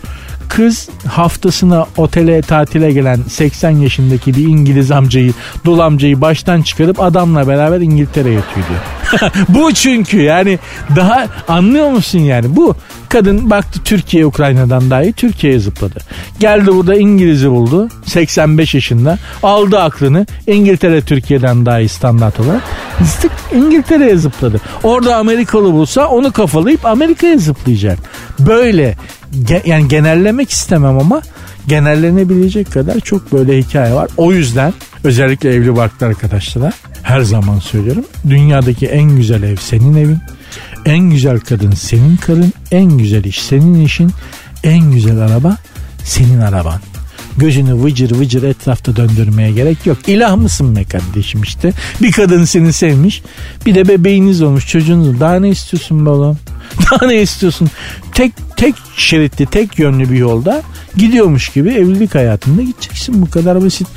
[0.56, 5.32] Kız haftasına otele tatile gelen 80 yaşındaki bir İngiliz amcayı,
[5.64, 9.32] dul amcayı baştan çıkarıp adamla beraber İngiltere'ye tüydü.
[9.48, 10.58] bu çünkü yani
[10.96, 12.74] daha anlıyor musun yani bu
[13.08, 15.98] kadın baktı Türkiye Ukrayna'dan daha iyi Türkiye'ye zıpladı.
[16.40, 22.62] Geldi burada İngiliz'i buldu 85 yaşında aldı aklını İngiltere Türkiye'den daha iyi standart olarak
[23.04, 24.60] zık İngiltere'ye zıpladı.
[24.82, 27.98] Orada Amerikalı bulsa onu kafalayıp Amerika'ya zıplayacak.
[28.40, 28.96] Böyle
[29.44, 31.22] ge- yani genellemek istemem ama
[31.66, 34.08] genellenebilecek kadar çok böyle hikaye var.
[34.16, 34.72] O yüzden
[35.04, 38.04] özellikle evli barklı arkadaşlara her zaman söylüyorum.
[38.28, 40.18] Dünyadaki en güzel ev senin evin.
[40.86, 42.52] En güzel kadın senin karın.
[42.70, 44.10] En güzel iş senin işin.
[44.64, 45.56] En güzel araba
[46.04, 46.80] senin araban.
[47.36, 49.98] Gözünü vıcır vıcır etrafta döndürmeye gerek yok.
[50.06, 51.72] İlah mısın be kardeşim işte.
[52.02, 53.22] Bir kadın seni sevmiş.
[53.66, 55.20] Bir de bebeğiniz olmuş çocuğunuz.
[55.20, 56.38] Daha ne istiyorsun be oğlum?
[56.90, 57.70] Daha ne istiyorsun?
[58.14, 60.62] Tek tek şeritli, tek yönlü bir yolda
[60.96, 63.22] gidiyormuş gibi evlilik hayatında gideceksin.
[63.22, 63.88] Bu kadar basit.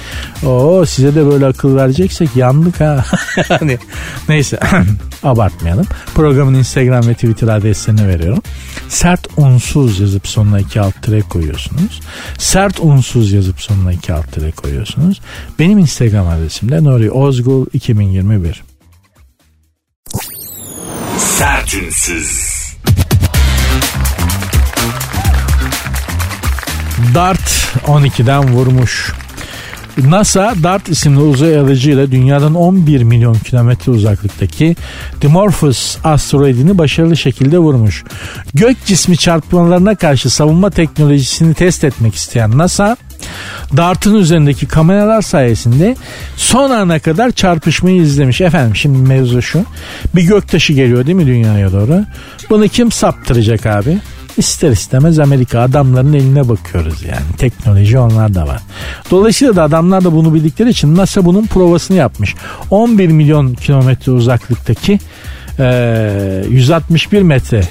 [0.46, 3.06] Oo size de böyle akıl vereceksek yandık ha.
[3.50, 3.78] yani
[4.30, 4.60] neyse
[5.24, 5.86] abartmayalım.
[6.16, 8.44] Programın Instagram ve Twitter adreslerini veriyorum.
[8.90, 12.02] Sert unsuz yazıp sonuna iki alt tire koyuyorsunuz.
[12.38, 15.22] Sert unsuz yazıp sonuna iki alt tire koyuyorsunuz.
[15.60, 18.64] Benim Instagram adresim de Nuri Ozgul 2021.
[21.18, 22.56] Sertünsüz.
[27.14, 29.14] Dart 12'den vurmuş.
[29.98, 34.76] NASA DART isimli uzay aracıyla dünyadan 11 milyon kilometre uzaklıktaki
[35.22, 38.04] Dimorphos asteroidini başarılı şekilde vurmuş.
[38.54, 42.98] Gök cismi çarpmalarına karşı savunma teknolojisini test etmek isteyen NASA,
[43.78, 45.96] DART'ın üzerindeki kameralar sayesinde
[46.38, 48.42] son ana kadar çarpışmayı izlemiş.
[48.42, 49.64] Efendim şimdi mevzu şu.
[50.16, 52.06] Bir göktaşı geliyor değil mi dünyaya doğru?
[52.50, 53.98] Bunu kim saptıracak abi?
[54.38, 57.38] ister istemez Amerika adamların eline bakıyoruz yani.
[57.38, 58.62] Teknoloji onlar da var.
[59.12, 62.36] Dolayısıyla da adamlar da bunu bildikleri için NASA bunun provasını yapmış.
[62.70, 65.00] 11 milyon kilometre uzaklıktaki
[65.60, 67.62] e, 161 metre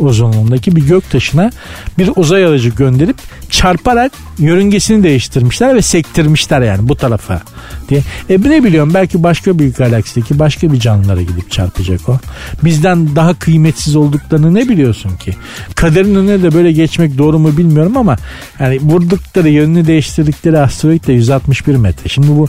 [0.00, 1.50] uzunluğundaki bir gök taşına
[1.98, 3.16] bir uzay aracı gönderip
[3.50, 7.42] çarparak yörüngesini değiştirmişler ve sektirmişler yani bu tarafa
[7.88, 8.02] diye.
[8.30, 12.18] E ne biliyorum belki başka bir galaksideki başka bir canlılara gidip çarpacak o.
[12.64, 15.34] Bizden daha kıymetsiz olduklarını ne biliyorsun ki?
[15.74, 18.16] Kaderin önüne de böyle geçmek doğru mu bilmiyorum ama
[18.60, 22.08] yani vurdukları yönünü değiştirdikleri asteroid de 161 metre.
[22.08, 22.48] Şimdi bu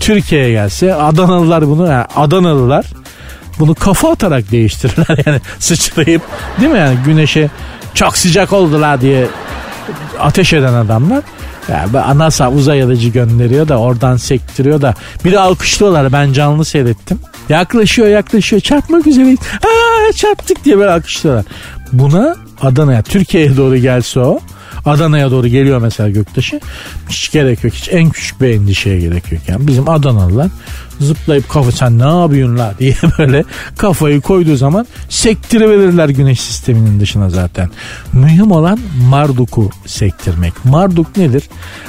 [0.00, 2.86] Türkiye'ye gelse Adanalılar bunu yani Adanalılar
[3.58, 6.22] bunu kafa atarak değiştirirler yani sıçrayıp
[6.60, 7.50] değil mi yani güneşe
[7.94, 9.26] çok sıcak oldular diye
[10.20, 11.22] ateş eden adamlar
[11.68, 17.18] yani NASA uzay aracı gönderiyor da oradan sektiriyor da biri alkışlıyorlar ben canlı seyrettim.
[17.48, 19.38] Yaklaşıyor yaklaşıyor çarpmak üzereyiz.
[19.40, 21.44] Aa, çarptık diye böyle alkışlıyorlar.
[21.92, 24.40] Buna Adana'ya Türkiye'ye doğru gelse o
[24.86, 26.60] Adana'ya doğru geliyor mesela göktaşı.
[27.08, 27.74] Hiç gerek yok.
[27.74, 29.42] Hiç en küçük bir endişeye gerek yok.
[29.48, 30.48] Yani bizim Adanalılar
[31.00, 33.44] zıplayıp kafa sen ne yapıyorsun la diye böyle
[33.78, 37.70] kafayı koyduğu zaman sektiriverirler güneş sisteminin dışına zaten.
[38.12, 40.64] Mühim olan Marduk'u sektirmek.
[40.64, 41.42] Marduk nedir?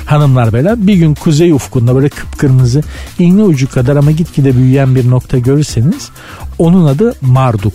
[0.06, 2.82] Hanımlar beyler bir gün kuzey ufkunda böyle kıpkırmızı
[3.20, 6.10] iğne ucu kadar ama gitgide büyüyen bir nokta görürseniz
[6.58, 7.74] onun adı Marduk.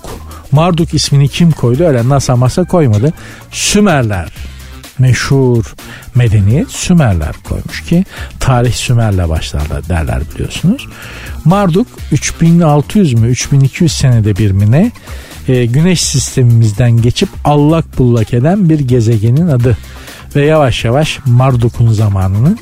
[0.53, 1.85] Marduk ismini kim koydu?
[1.85, 3.13] Öyle NASA masa koymadı.
[3.51, 4.33] Sümerler
[4.99, 5.75] meşhur
[6.15, 8.05] medeniyet Sümerler koymuş ki
[8.41, 10.87] tarih Sümer'le başlarlar derler biliyorsunuz.
[11.45, 14.93] Marduk 3600 mü 3200 senede bir mi ne
[15.49, 19.77] e, güneş sistemimizden geçip allak bullak eden bir gezegenin adı
[20.37, 22.59] ve yavaş yavaş Marduk'un zamanının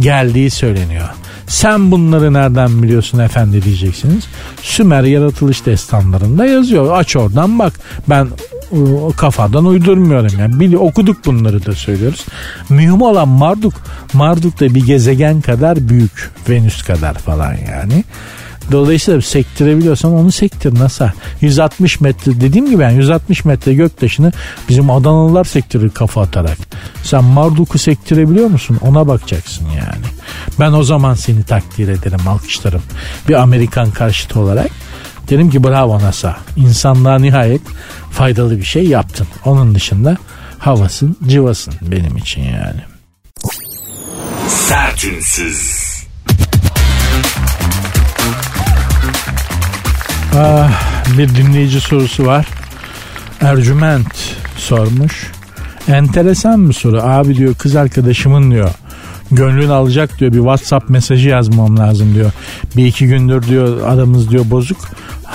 [0.00, 1.08] geldiği söyleniyor.
[1.46, 4.24] Sen bunları nereden biliyorsun efendi diyeceksiniz.
[4.62, 6.98] Sümer yaratılış destanlarında yazıyor.
[6.98, 7.72] Aç oradan bak.
[8.08, 8.28] Ben
[9.16, 10.60] kafadan uydurmuyorum yani.
[10.60, 12.24] Bir, okuduk bunları da söylüyoruz.
[12.68, 13.74] Mühim olan Marduk.
[14.12, 16.30] Marduk da bir gezegen kadar büyük.
[16.48, 18.04] Venüs kadar falan yani.
[18.72, 21.08] Dolayısıyla sektirebiliyorsan onu sektir nasıl?
[21.40, 24.32] 160 metre dediğim gibi yani 160 metre göktaşını
[24.68, 26.58] bizim Adanalılar sektirir kafa atarak.
[27.02, 28.78] Sen Marduk'u sektirebiliyor musun?
[28.80, 30.06] Ona bakacaksın yani.
[30.60, 32.82] Ben o zaman seni takdir ederim, alkışlarım.
[33.28, 34.70] Bir Amerikan karşıtı olarak.
[35.30, 36.36] Derim ki bravo NASA.
[36.56, 37.60] İnsanlığa nihayet
[38.16, 39.26] faydalı bir şey yaptın.
[39.44, 40.16] Onun dışında
[40.58, 42.80] havasın, cıvasın benim için yani.
[44.48, 45.86] Sertünsüz.
[50.34, 50.70] Ah,
[51.18, 52.46] bir dinleyici sorusu var.
[53.40, 55.32] Ercüment sormuş.
[55.88, 57.02] Enteresan bir soru.
[57.02, 58.70] Abi diyor kız arkadaşımın diyor
[59.30, 62.30] gönlünü alacak diyor bir WhatsApp mesajı yazmam lazım diyor.
[62.76, 64.78] Bir iki gündür diyor aramız diyor bozuk.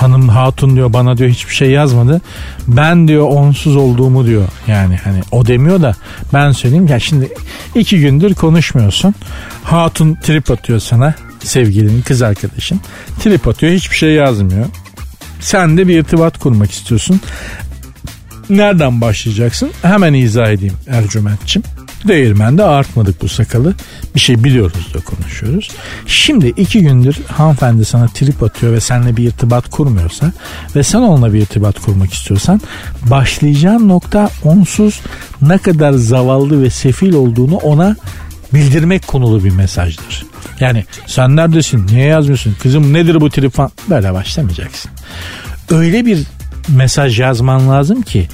[0.02, 2.22] Hanım hatun diyor bana diyor hiçbir şey yazmadı.
[2.68, 4.48] Ben diyor onsuz olduğumu diyor.
[4.68, 5.96] Yani hani o demiyor da
[6.34, 7.30] ben söyleyeyim ya şimdi
[7.76, 9.16] iki gündür konuşmuyorsun.
[9.64, 12.82] Hatun trip atıyor sana sevgilinin kız arkadaşın.
[13.20, 14.66] Trip atıyor hiçbir şey yazmıyor.
[15.40, 17.22] Sen de bir irtibat kurmak istiyorsun.
[18.50, 19.72] Nereden başlayacaksın?
[19.82, 21.81] Hemen izah edeyim Ercüment'ciğim.
[22.08, 23.76] Değirmende artmadık bu sakalı.
[24.16, 25.70] Bir şey biliyoruz da konuşuyoruz.
[26.06, 30.32] Şimdi iki gündür hanımefendi sana trip atıyor ve seninle bir irtibat kurmuyorsa
[30.76, 32.62] ve sen onunla bir irtibat kurmak istiyorsan
[33.02, 35.02] başlayacağın nokta onsuz
[35.42, 37.96] ne kadar zavallı ve sefil olduğunu ona
[38.54, 40.26] bildirmek konulu bir mesajdır.
[40.60, 41.88] Yani sen neredesin?
[41.88, 42.56] Niye yazmıyorsun?
[42.62, 43.72] Kızım nedir bu trip falan?
[43.90, 44.92] Böyle başlamayacaksın.
[45.70, 46.20] Öyle bir
[46.68, 48.28] mesaj yazman lazım ki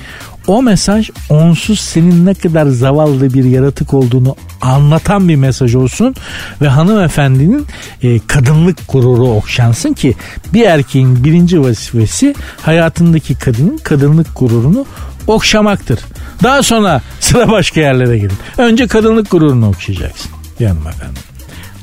[0.48, 6.16] o mesaj onsuz senin ne kadar zavallı bir yaratık olduğunu anlatan bir mesaj olsun
[6.62, 7.66] ve hanımefendinin
[8.04, 10.16] e, kadınlık gururu okşansın ki
[10.54, 14.86] bir erkeğin birinci vazifesi hayatındaki kadının kadınlık gururunu
[15.28, 16.00] okşamaktır.
[16.44, 18.38] Daha sonra sıra başka yerlere gelir.
[18.58, 20.32] Önce kadınlık gururunu okşayacaksın.
[20.60, 21.22] Yanım efendim.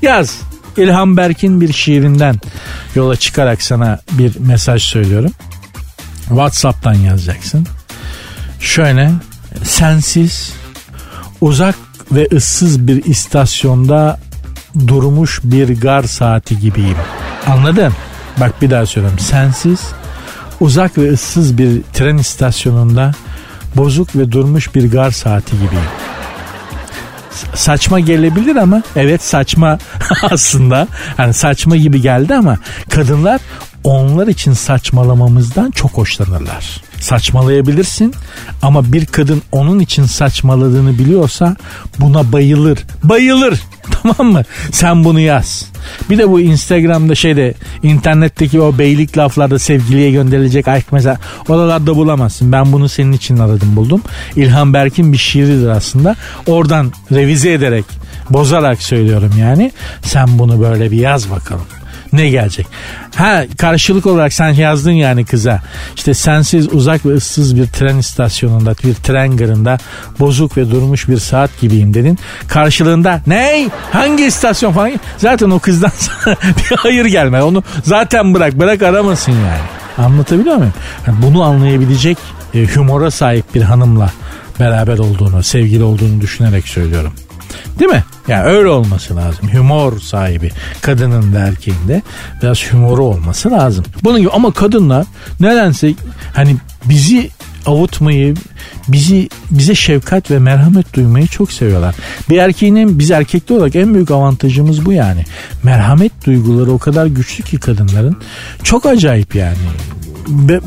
[0.03, 0.39] Yaz.
[0.77, 2.41] İlhan Berk'in bir şiirinden
[2.95, 5.31] yola çıkarak sana bir mesaj söylüyorum.
[6.29, 7.67] WhatsApp'tan yazacaksın.
[8.65, 9.11] Şöyle
[9.65, 10.53] sensiz
[11.41, 11.75] uzak
[12.13, 14.21] ve ıssız bir istasyonda
[14.87, 16.97] durmuş bir gar saati gibiyim.
[17.47, 17.93] Anladın?
[18.41, 19.19] Bak bir daha söylüyorum.
[19.19, 19.81] Sensiz
[20.61, 23.13] uzak ve ıssız bir tren istasyonunda
[23.77, 25.91] bozuk ve durmuş bir gar saati gibiyim
[27.55, 29.79] saçma gelebilir ama evet saçma
[30.31, 30.89] aslında.
[31.17, 32.59] Hani saçma gibi geldi ama
[32.91, 33.41] kadınlar
[33.85, 36.81] onlar için saçmalamamızdan çok hoşlanırlar.
[37.05, 38.15] Saçmalayabilirsin
[38.63, 41.57] ama bir kadın onun için saçmaladığını biliyorsa
[41.99, 42.79] buna bayılır.
[43.03, 43.61] Bayılır.
[44.03, 44.43] Tamam mı?
[44.73, 45.67] Sen bunu yaz.
[46.11, 52.53] Bir de bu Instagram'da şeyde internetteki o beylik laflarda sevgiliye gönderilecek aşk mesela oralarda bulamazsın.
[52.53, 54.03] Ben bunu senin için aradım buldum.
[54.37, 56.17] İlhan Berk'in bir şiiridir aslında.
[56.47, 57.85] Oradan revize ederek
[58.31, 59.73] bozarak söylüyorum yani.
[60.03, 61.67] Sen bunu böyle bir yaz bakalım
[62.17, 62.67] ne gelecek?
[63.17, 65.63] Ha karşılık olarak sen yazdın yani kıza.
[65.97, 69.79] İşte sensiz uzak ve ıssız bir tren istasyonunda bir tren garında
[70.21, 72.19] bozuk ve durmuş bir saat gibiyim dedin.
[72.49, 73.69] Karşılığında ne?
[73.93, 75.01] Hangi istasyon falan?
[75.19, 75.93] Zaten o kızdan
[76.27, 77.43] bir hayır gelme.
[77.43, 78.59] Onu zaten bırak.
[78.59, 79.61] Bırak aramasın yani.
[79.99, 80.75] Anlatabiliyor muyum?
[81.07, 82.19] Yani bunu anlayabilecek
[82.55, 84.11] e, humora sahip bir hanımla
[84.61, 87.13] beraber olduğunu, sevgili olduğunu düşünerek söylüyorum.
[87.79, 88.05] Değil mi?
[88.29, 89.49] Yani öyle olması lazım.
[89.53, 92.03] Humor sahibi kadının da erkeğin de
[92.43, 93.85] biraz humoru olması lazım.
[94.05, 95.07] Bunun gibi ama kadınlar
[95.41, 95.95] nedense
[96.35, 97.31] hani bizi
[97.67, 98.35] avutmayı,
[98.89, 101.95] bizi bize şefkat ve merhamet duymayı çok seviyorlar.
[102.31, 105.25] Bir erkeğin biz erkekli olarak en büyük avantajımız bu yani.
[105.63, 108.17] Merhamet duyguları o kadar güçlü ki kadınların.
[108.63, 109.57] Çok acayip yani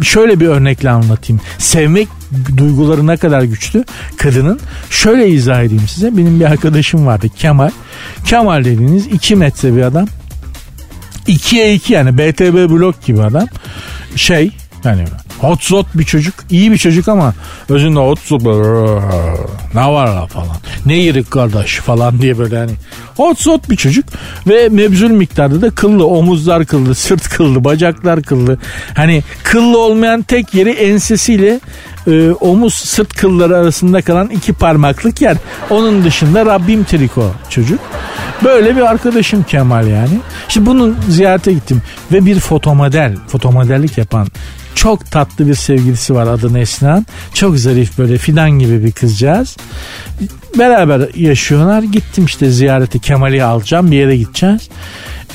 [0.02, 1.42] şöyle bir örnekle anlatayım.
[1.58, 2.08] Sevmek
[2.58, 3.84] duyguları ne kadar güçlü
[4.18, 4.60] kadının.
[4.90, 6.18] Şöyle izah edeyim size.
[6.18, 7.72] Benim bir arkadaşım vardı Kemal.
[8.26, 10.08] Kemal dediğiniz 2 metre bir adam.
[11.28, 13.48] 2'ye 2 yani BTB blok gibi adam.
[14.16, 14.52] Şey
[14.84, 15.06] yani
[15.40, 16.34] hot zot bir çocuk.
[16.50, 17.34] iyi bir çocuk ama
[17.70, 18.42] özünde hot zot
[19.74, 20.56] ne var la falan.
[20.86, 22.72] Ne yerik kardeş falan diye böyle hani
[23.18, 24.06] hot zot bir çocuk.
[24.48, 26.08] Ve mebzul miktarda da kıllı.
[26.08, 28.58] Omuzlar kıllı, sırt kıllı, bacaklar kıllı.
[28.96, 31.60] Hani kıllı olmayan tek yeri ensesiyle
[32.08, 35.38] e, omuz sırt kılları arasında kalan iki parmaklık yer.
[35.70, 37.80] Onun dışında Rabbim triko çocuk.
[38.44, 40.20] Böyle bir arkadaşım Kemal yani.
[40.48, 44.28] Şimdi bunun ziyarete gittim ve bir fotomodel, fotomodellik yapan
[44.78, 47.06] çok tatlı bir sevgilisi var adı Neslihan.
[47.34, 49.58] Çok zarif böyle fidan gibi bir kızcağız.
[50.58, 51.84] beraber yaşıyorlar.
[51.84, 54.70] Gittim işte ziyareti Kemal'i alacağım bir yere gideceğiz.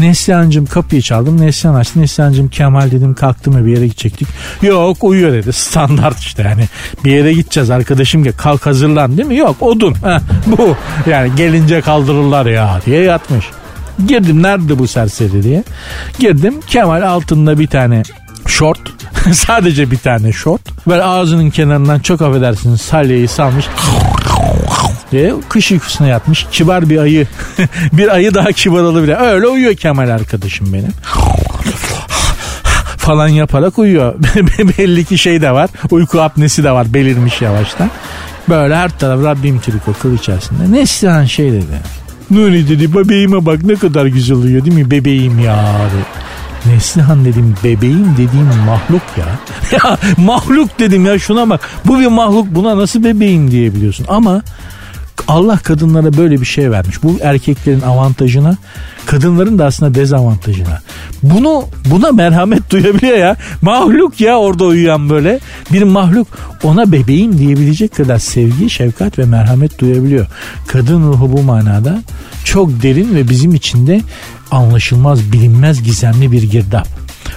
[0.01, 1.41] Neslihan'cığım kapıyı çaldım.
[1.41, 2.01] Neslihan açtı.
[2.01, 4.29] Neslihan'cığım Kemal dedim kalktı mı bir yere gidecektik.
[4.63, 5.53] Yok uyuyor dedi.
[5.53, 6.69] Standart işte yani.
[7.05, 9.37] Bir yere gideceğiz arkadaşım gel kalk hazırlan değil mi?
[9.37, 9.95] Yok odun.
[9.95, 10.77] Heh, bu
[11.11, 13.45] yani gelince kaldırırlar ya diye yatmış.
[14.07, 15.65] Girdim nerede bu serseri diye.
[16.19, 18.03] Girdim Kemal altında bir tane
[18.47, 18.81] şort.
[19.33, 20.61] Sadece bir tane şort.
[20.89, 23.67] Böyle ağzının kenarından çok affedersiniz salyeyi salmış
[25.13, 26.47] diye kış uykusuna yatmış.
[26.51, 27.27] Kibar bir ayı.
[27.93, 29.17] bir ayı daha kibar olabilir.
[29.21, 30.93] Öyle uyuyor Kemal arkadaşım benim
[32.97, 34.15] falan yaparak uyuyor.
[34.79, 35.71] Belli ki şey de var.
[35.91, 36.95] Uyku apnesi de var.
[36.95, 37.91] Belirmiş yavaştan.
[38.49, 40.73] Böyle her taraf Rabbim triko kıl içerisinde.
[40.73, 41.81] Neslihan şey dedi.
[42.31, 45.65] Nuri dedi bebeğime bak ne kadar güzel uyuyor değil mi bebeğim ya.
[46.67, 49.27] Neslihan dedim bebeğim dediğim mahluk ya.
[49.73, 51.61] ya mahluk dedim ya şuna bak.
[51.85, 54.07] Bu bir mahluk buna nasıl bebeğim diyebiliyorsun.
[54.09, 54.43] Ama
[55.29, 57.03] Allah kadınlara böyle bir şey vermiş.
[57.03, 58.57] Bu erkeklerin avantajına,
[59.07, 60.81] kadınların da aslında dezavantajına.
[61.23, 63.37] Bunu buna merhamet duyabiliyor ya.
[63.63, 65.41] Mahluk ya orada uyuyan böyle.
[65.73, 66.29] Bir mahluk
[66.63, 70.27] ona bebeğim diyebilecek kadar sevgi, şefkat ve merhamet duyabiliyor.
[70.67, 72.03] Kadın ruhu bu manada
[72.45, 74.01] çok derin ve bizim içinde
[74.53, 76.89] anlaşılmaz, bilinmez, gizemli bir girdap.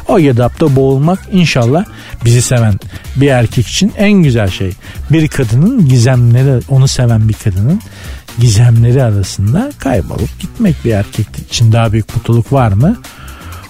[0.08, 1.86] O girdapta boğulmak inşallah
[2.26, 2.80] bizi seven
[3.16, 4.72] bir erkek için en güzel şey.
[5.12, 7.82] Bir kadının gizemleri, onu seven bir kadının
[8.40, 12.98] gizemleri arasında kaybolup gitmek bir erkek için daha büyük mutluluk var mı?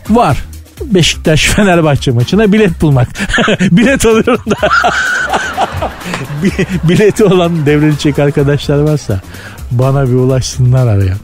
[0.09, 0.37] Var.
[0.85, 3.07] Beşiktaş Fenerbahçe maçına bilet bulmak.
[3.71, 4.69] bilet alıyorum da.
[6.89, 9.21] Bileti olan devredecek arkadaşlar varsa
[9.71, 11.15] bana bir ulaşsınlar araya.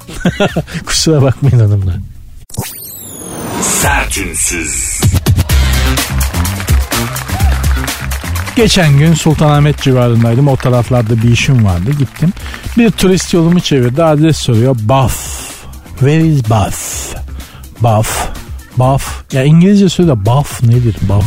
[0.85, 2.10] Kusura bakmayın hanımlar.
[3.61, 5.01] Sertünsüz.
[8.55, 10.47] Geçen gün Sultanahmet civarındaydım.
[10.47, 11.91] O taraflarda bir işim vardı.
[11.99, 12.33] Gittim.
[12.77, 14.03] Bir turist yolumu çevirdi.
[14.03, 14.75] Adres soruyor.
[14.81, 15.15] Bath.
[15.89, 16.77] Where is Bath?
[17.79, 18.09] Bath.
[18.77, 19.03] Bath.
[19.33, 20.95] Ya İngilizce söyle Bath nedir?
[21.01, 21.25] Bath.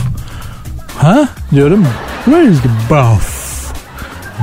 [0.98, 1.28] Ha?
[1.52, 1.86] Diyorum.
[2.24, 3.26] Where is the Bath?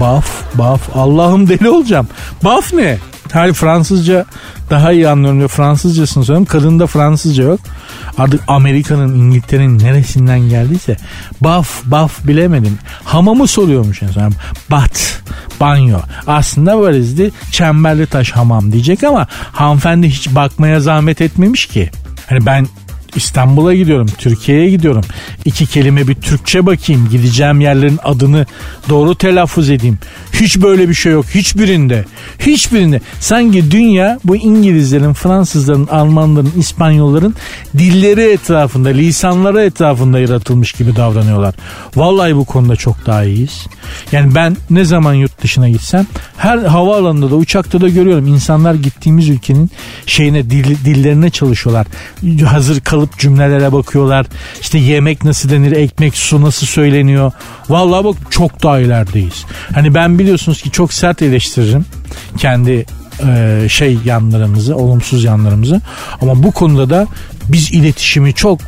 [0.02, 0.30] Bath.
[0.54, 0.98] Bath.
[0.98, 2.08] Allah'ım deli olacağım.
[2.44, 2.98] Bath ne?
[3.34, 4.26] Hayır Fransızca
[4.70, 5.50] daha iyi anlıyorum diyor.
[5.50, 6.46] Fransızcasını söylüyorum.
[6.46, 7.60] Kadında Fransızca yok.
[8.18, 10.98] Artık Amerika'nın İngiltere'nin neresinden geldiyse
[11.42, 12.80] baf baf bilemedim.
[13.04, 14.34] Hamamı soruyormuş en son.
[14.72, 15.22] Bat
[15.60, 15.98] banyo.
[16.28, 21.90] Aslında böyleydi çemberli taş hamam diyecek ama hanımefendi hiç bakmaya zahmet etmemiş ki.
[22.30, 22.68] Hani ben
[23.16, 25.04] İstanbul'a gidiyorum, Türkiye'ye gidiyorum.
[25.46, 28.46] İki kelime bir Türkçe bakayım, gideceğim yerlerin adını
[28.90, 30.00] doğru telaffuz edeyim.
[30.34, 32.06] Hiç böyle bir şey yok hiçbirinde.
[32.40, 33.02] Hiçbirinde.
[33.20, 37.36] Sanki dünya bu İngilizlerin, Fransızların, Almanların, İspanyolların
[37.78, 41.56] dilleri etrafında, lisanları etrafında yaratılmış gibi davranıyorlar.
[41.96, 43.68] Vallahi bu konuda çok daha iyiyiz.
[44.12, 46.08] Yani ben ne zaman yurt dışına gitsem
[46.38, 49.72] her havaalanında da uçakta da görüyorum insanlar gittiğimiz ülkenin
[50.06, 51.88] şeyine dil, dillerine çalışıyorlar.
[52.46, 54.26] Hazır kalıp cümlelere bakıyorlar.
[54.62, 57.32] İşte yemek nasıl denir, ekmek su nasıl söyleniyor.
[57.70, 59.46] Vallahi bak çok daha ilerideyiz.
[59.74, 61.86] Hani ben biliyorsunuz ki çok sert eleştiririm
[62.38, 62.86] kendi
[63.28, 65.82] e, şey yanlarımızı, olumsuz yanlarımızı.
[66.22, 67.08] Ama bu konuda da
[67.48, 68.60] biz iletişimi çok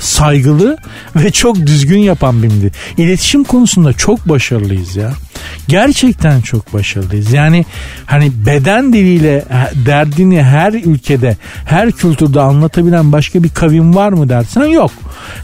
[0.00, 0.76] saygılı
[1.16, 2.74] ve çok düzgün yapan millet.
[2.96, 5.12] İletişim konusunda çok başarılıyız ya.
[5.68, 7.32] Gerçekten çok başarılıyız.
[7.32, 7.64] Yani
[8.06, 9.44] hani beden diliyle
[9.86, 14.90] derdini her ülkede, her kültürde anlatabilen başka bir kavim var mı dersen yok.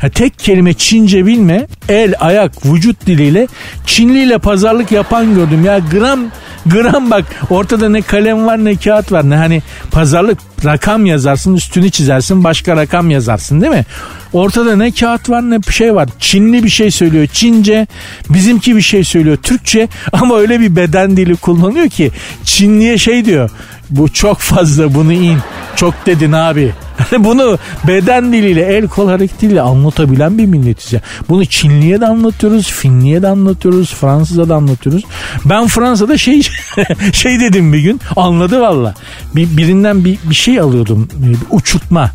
[0.00, 3.46] Ha, tek kelime Çince bilme, el, ayak, vücut diliyle
[3.86, 5.64] Çinli ile pazarlık yapan gördüm.
[5.64, 6.20] Ya gram
[6.66, 11.90] gram bak ortada ne kalem var ne kağıt var ne hani pazarlık rakam yazarsın üstünü
[11.90, 13.84] çizersin başka rakam yazarsın değil mi?
[14.32, 16.08] Ortada ne kağıt var ne şey var.
[16.20, 17.86] Çinli bir şey söylüyor Çince.
[18.30, 19.88] Bizimki bir şey söylüyor Türkçe.
[20.12, 22.10] Ama öyle bir beden dili kullanıyor ki
[22.44, 23.50] Çinliye şey diyor.
[23.90, 25.38] Bu çok fazla bunu in.
[25.76, 26.72] Çok dedin abi.
[27.18, 27.58] Bunu
[27.88, 31.00] beden diliyle, el kol hareketiyle anlatabilen bir milletiz ya.
[31.28, 35.04] Bunu Çinliye de anlatıyoruz, Finliye de anlatıyoruz, Fransız'a da anlatıyoruz.
[35.44, 36.42] Ben Fransa'da şey
[37.12, 38.94] şey dedim bir gün, anladı valla.
[39.36, 42.10] Bir, birinden bir, bir şey alıyordum, bir uçurtma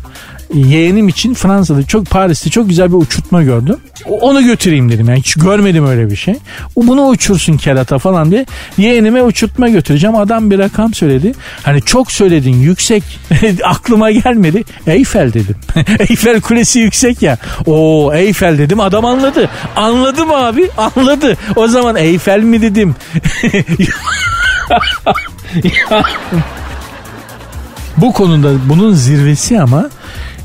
[0.54, 3.76] yeğenim için Fransa'da çok Paris'te çok güzel bir uçurtma gördüm.
[4.06, 6.34] Onu götüreyim dedim yani hiç görmedim öyle bir şey.
[6.76, 8.46] Bunu uçursun kerata falan diye
[8.78, 10.16] yeğenime uçurtma götüreceğim.
[10.16, 11.32] Adam bir rakam söyledi.
[11.62, 13.02] Hani çok söyledin yüksek
[13.64, 14.64] aklıma gelmedi.
[14.86, 15.56] Eyfel dedim.
[15.98, 17.38] Eyfel kulesi yüksek ya.
[17.66, 19.48] O Eyfel dedim adam anladı.
[19.76, 21.36] Anladım abi anladı.
[21.56, 22.94] O zaman Eyfel mi dedim.
[27.96, 29.90] Bu konuda bunun zirvesi ama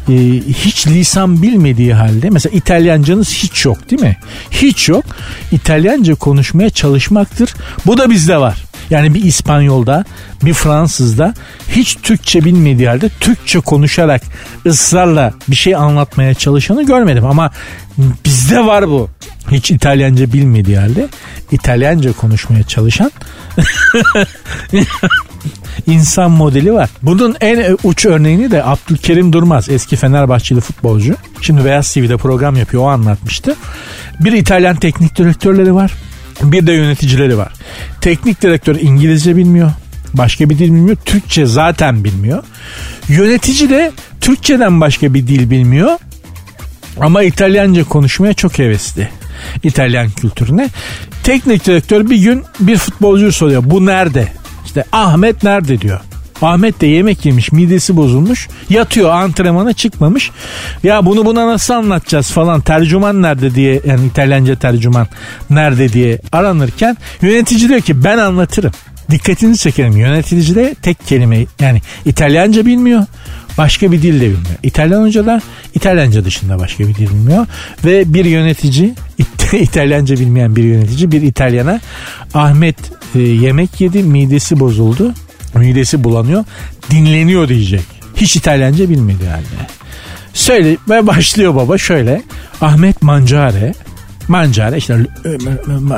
[0.09, 4.17] e, hiç lisan bilmediği halde mesela İtalyancanız hiç yok değil mi?
[4.51, 5.05] Hiç yok.
[5.51, 7.55] İtalyanca konuşmaya çalışmaktır.
[7.85, 8.63] Bu da bizde var.
[8.89, 10.05] Yani bir İspanyolda
[10.43, 11.33] bir Fransızda
[11.71, 14.21] hiç Türkçe bilmediği halde Türkçe konuşarak
[14.65, 17.25] ısrarla bir şey anlatmaya çalışanı görmedim.
[17.25, 17.51] Ama
[18.25, 19.09] bizde var bu.
[19.51, 21.07] Hiç İtalyanca bilmediği halde
[21.51, 23.11] İtalyanca konuşmaya çalışan
[25.87, 26.89] insan modeli var.
[27.01, 31.15] Bunun en uç örneğini de Abdülkerim Durmaz eski Fenerbahçeli futbolcu.
[31.41, 33.55] Şimdi Beyaz TV'de program yapıyor o anlatmıştı.
[34.19, 35.91] Bir İtalyan teknik direktörleri var.
[36.43, 37.53] Bir de yöneticileri var.
[38.01, 39.71] Teknik direktör İngilizce bilmiyor.
[40.13, 40.97] Başka bir dil bilmiyor.
[41.05, 42.43] Türkçe zaten bilmiyor.
[43.07, 45.97] Yönetici de Türkçeden başka bir dil bilmiyor.
[46.99, 49.09] Ama İtalyanca konuşmaya çok hevesli.
[49.63, 50.69] İtalyan kültürüne.
[51.23, 53.63] Teknik direktör bir gün bir futbolcuyu soruyor.
[53.65, 54.27] Bu nerede?
[54.69, 55.99] İşte Ahmet nerede diyor.
[56.41, 60.31] Ahmet de yemek yemiş midesi bozulmuş yatıyor antrenmana çıkmamış.
[60.83, 65.07] Ya bunu buna nasıl anlatacağız falan tercüman nerede diye yani İtalyanca tercüman
[65.49, 68.71] nerede diye aranırken yönetici diyor ki ben anlatırım.
[69.11, 69.97] Dikkatini çekerim.
[69.97, 73.05] Yönetici de tek kelime yani İtalyanca bilmiyor
[73.59, 74.57] başka bir dil de bilmiyor.
[74.63, 75.41] İtalyan hoca da
[75.75, 77.45] İtalyanca dışında başka bir dil bilmiyor.
[77.85, 78.93] Ve bir yönetici
[79.53, 81.79] İtalyanca bilmeyen bir yönetici bir İtalyana
[82.33, 82.75] Ahmet
[83.15, 85.13] e, yemek yedi midesi bozuldu
[85.53, 86.45] midesi bulanıyor
[86.91, 87.85] dinleniyor diyecek.
[88.15, 89.69] Hiç İtalyanca bilmedi halde.
[90.33, 92.21] Söyle ve başlıyor baba şöyle.
[92.61, 93.73] Ahmet Mancare
[94.27, 94.97] Mancare işte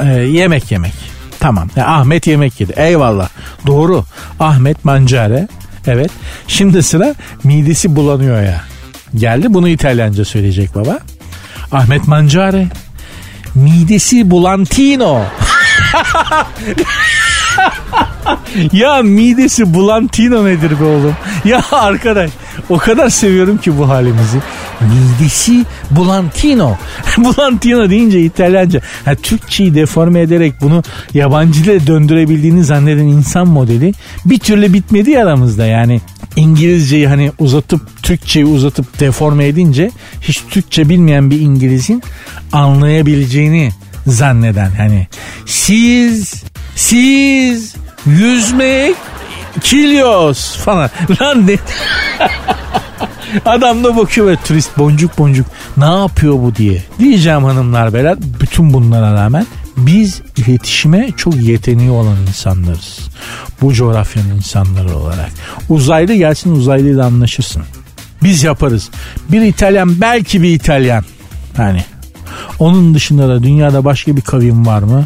[0.03, 0.93] e, yemek yemek.
[1.39, 1.69] Tamam.
[1.75, 2.73] Yani Ahmet yemek yedi.
[2.75, 3.29] Eyvallah.
[3.67, 4.03] Doğru.
[4.39, 5.47] Ahmet Mancare.
[5.87, 6.11] Evet.
[6.47, 8.61] Şimdi sıra midesi bulanıyor ya.
[9.15, 10.99] Geldi bunu İtalyanca söyleyecek baba.
[11.71, 12.67] Ahmet Mancare.
[13.55, 15.21] Midesi bulantino.
[18.73, 21.15] ya midesi bulantino nedir be oğlum?
[21.45, 22.31] Ya arkadaş
[22.69, 24.37] o kadar seviyorum ki bu halimizi.
[24.81, 26.77] Midesi bulantino.
[27.17, 28.81] bulantino deyince İtalyanca.
[29.05, 33.93] Ha, Türkçeyi deforme ederek bunu yabancı dile döndürebildiğini zanneden insan modeli
[34.25, 36.01] bir türlü bitmedi aramızda yani.
[36.35, 42.03] İngilizceyi hani uzatıp Türkçeyi uzatıp deforme edince hiç Türkçe bilmeyen bir İngiliz'in
[42.51, 43.71] anlayabileceğini
[44.07, 45.07] zanneden hani
[45.45, 46.43] siz
[46.75, 47.75] siz
[48.05, 48.95] yüzmek
[49.61, 50.89] kilyos falan.
[51.21, 51.55] Lan ne?
[53.45, 55.45] Adam da bakıyor ve turist boncuk boncuk
[55.77, 56.83] ne yapıyor bu diye.
[56.99, 62.99] Diyeceğim hanımlar beyler bütün bunlara rağmen biz iletişime çok yeteneği olan insanlarız.
[63.61, 65.29] Bu coğrafyanın insanları olarak.
[65.69, 67.63] Uzaylı gelsin uzaylıyla anlaşırsın.
[68.23, 68.89] Biz yaparız.
[69.31, 71.03] Bir İtalyan belki bir İtalyan.
[71.57, 71.83] Hani
[72.59, 75.05] onun dışında da dünyada başka bir kavim var mı?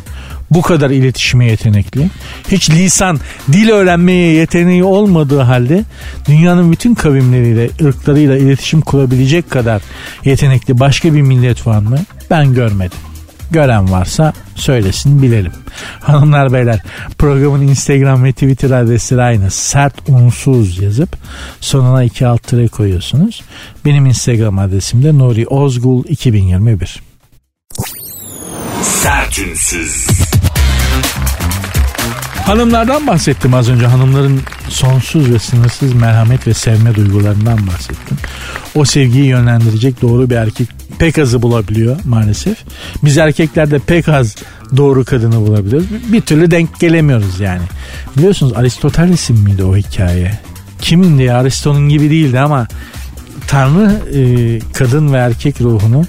[0.56, 2.10] Bu kadar iletişime yetenekli.
[2.52, 3.20] Hiç lisan,
[3.52, 5.84] dil öğrenmeye yeteneği olmadığı halde
[6.28, 9.82] dünyanın bütün kavimleriyle, ırklarıyla iletişim kurabilecek kadar
[10.26, 11.98] yetenekli başka bir millet var mı?
[12.30, 12.98] Ben görmedim.
[13.52, 15.52] Gören varsa söylesin bilelim.
[16.00, 16.82] Hanımlar beyler
[17.18, 19.52] programın Instagram ve Twitter adresleri aynı.
[19.52, 21.18] Sert unsuz yazıp
[21.62, 23.44] sonuna iki alt tere koyuyorsunuz.
[23.86, 27.02] Benim Instagram adresim de Nuri Ozgul 2021.
[28.82, 30.08] Sertünsüz.
[32.46, 33.86] Hanımlardan bahsettim az önce.
[33.86, 38.18] Hanımların sonsuz ve sınırsız merhamet ve sevme duygularından bahsettim.
[38.76, 40.68] O sevgiyi yönlendirecek doğru bir erkek
[41.00, 42.58] pek azı bulabiliyor maalesef.
[43.04, 44.36] Biz erkeklerde pek az
[44.78, 45.88] doğru kadını bulabiliyoruz.
[46.12, 47.64] Bir türlü denk gelemiyoruz yani.
[48.18, 50.40] Biliyorsunuz Aristoteles'in miydi o hikaye?
[50.82, 52.68] Kimin diye Aristo'nun gibi değildi ama
[53.48, 56.06] Tanrı e, kadın ve erkek ruhunu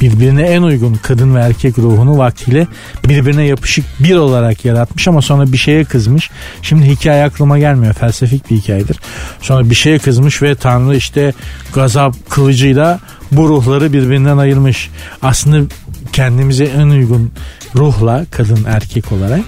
[0.00, 2.66] birbirine en uygun kadın ve erkek ruhunu vaktiyle
[3.08, 6.30] birbirine yapışık bir olarak yaratmış ama sonra bir şeye kızmış.
[6.62, 7.94] Şimdi hikaye aklıma gelmiyor.
[7.94, 9.00] Felsefik bir hikayedir.
[9.40, 11.32] Sonra bir şeye kızmış ve Tanrı işte
[11.74, 13.00] gazap kılıcıyla
[13.32, 14.90] bu ruhları birbirinden ayırmış.
[15.22, 15.74] Aslında
[16.12, 17.32] kendimize en uygun
[17.76, 19.40] ruhla kadın erkek olarak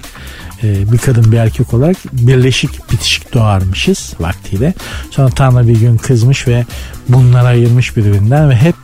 [0.63, 4.75] e, bir kadın bir erkek olarak birleşik bitişik doğarmışız vaktiyle.
[5.11, 6.65] Sonra Tanrı bir gün kızmış ve
[7.09, 8.75] bunları ayırmış birbirinden ve hep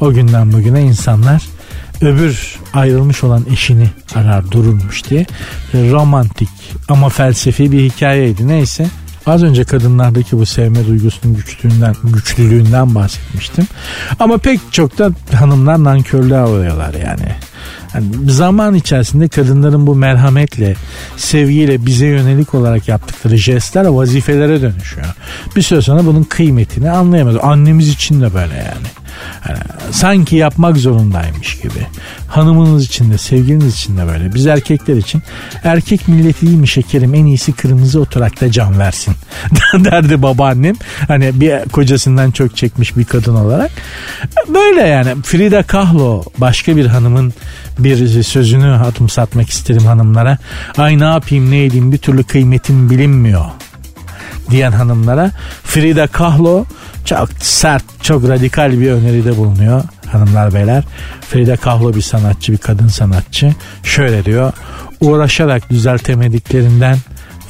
[0.00, 1.42] o günden bugüne insanlar
[2.00, 5.26] öbür ayrılmış olan eşini arar dururmuş diye
[5.74, 6.48] romantik
[6.88, 8.86] ama felsefi bir hikayeydi neyse.
[9.26, 13.66] Az önce kadınlardaki bu sevme duygusunun güçlüğünden, güçlülüğünden bahsetmiştim.
[14.20, 17.36] Ama pek çok da hanımlar nankörlüğe uğruyorlar yani.
[17.94, 18.30] yani.
[18.30, 20.76] Zaman içerisinde kadınların bu merhametle,
[21.16, 25.06] sevgiyle bize yönelik olarak yaptıkları jestler vazifelere dönüşüyor.
[25.56, 27.36] Bir süre sonra bunun kıymetini anlayamaz.
[27.42, 29.05] Annemiz için de böyle yani.
[29.48, 29.58] Yani
[29.90, 31.86] sanki yapmak zorundaymış gibi.
[32.28, 34.34] Hanımınız için de sevgiliniz için de böyle.
[34.34, 35.22] Biz erkekler için
[35.64, 39.14] erkek milleti değil mi şekerim en iyisi kırmızı oturakta can versin
[39.84, 40.74] derdi babaannem.
[41.08, 43.70] Hani bir kocasından çok çekmiş bir kadın olarak.
[44.48, 47.34] Böyle yani Frida Kahlo başka bir hanımın
[47.78, 50.38] bir sözünü adım satmak isterim hanımlara.
[50.78, 53.44] Ay ne yapayım ne edeyim bir türlü kıymetim bilinmiyor
[54.50, 55.30] diyen hanımlara
[55.64, 56.64] Frida Kahlo
[57.04, 60.84] çok sert, çok radikal bir öneride bulunuyor hanımlar beyler.
[61.28, 63.54] Frida Kahlo bir sanatçı, bir kadın sanatçı.
[63.82, 64.52] Şöyle diyor.
[65.00, 66.98] Uğraşarak düzeltemediklerinden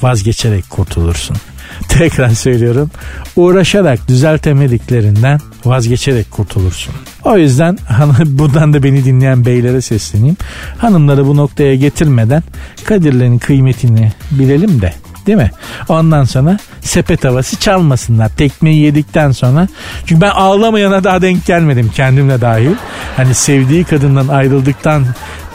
[0.01, 1.37] vazgeçerek kurtulursun.
[1.89, 2.91] Tekrar söylüyorum.
[3.35, 6.93] Uğraşarak düzeltemediklerinden vazgeçerek kurtulursun.
[7.23, 7.77] O yüzden
[8.25, 10.37] buradan da beni dinleyen beylere sesleneyim.
[10.77, 12.43] Hanımları bu noktaya getirmeden
[12.83, 14.93] Kadirlerin kıymetini bilelim de
[15.27, 15.51] Değil mi?
[15.89, 18.29] Ondan sonra sepet havası çalmasınlar.
[18.29, 19.67] Tekmeyi yedikten sonra.
[20.05, 22.71] Çünkü ben ağlamayana daha denk gelmedim kendimle dahil.
[23.17, 25.05] Hani sevdiği kadından ayrıldıktan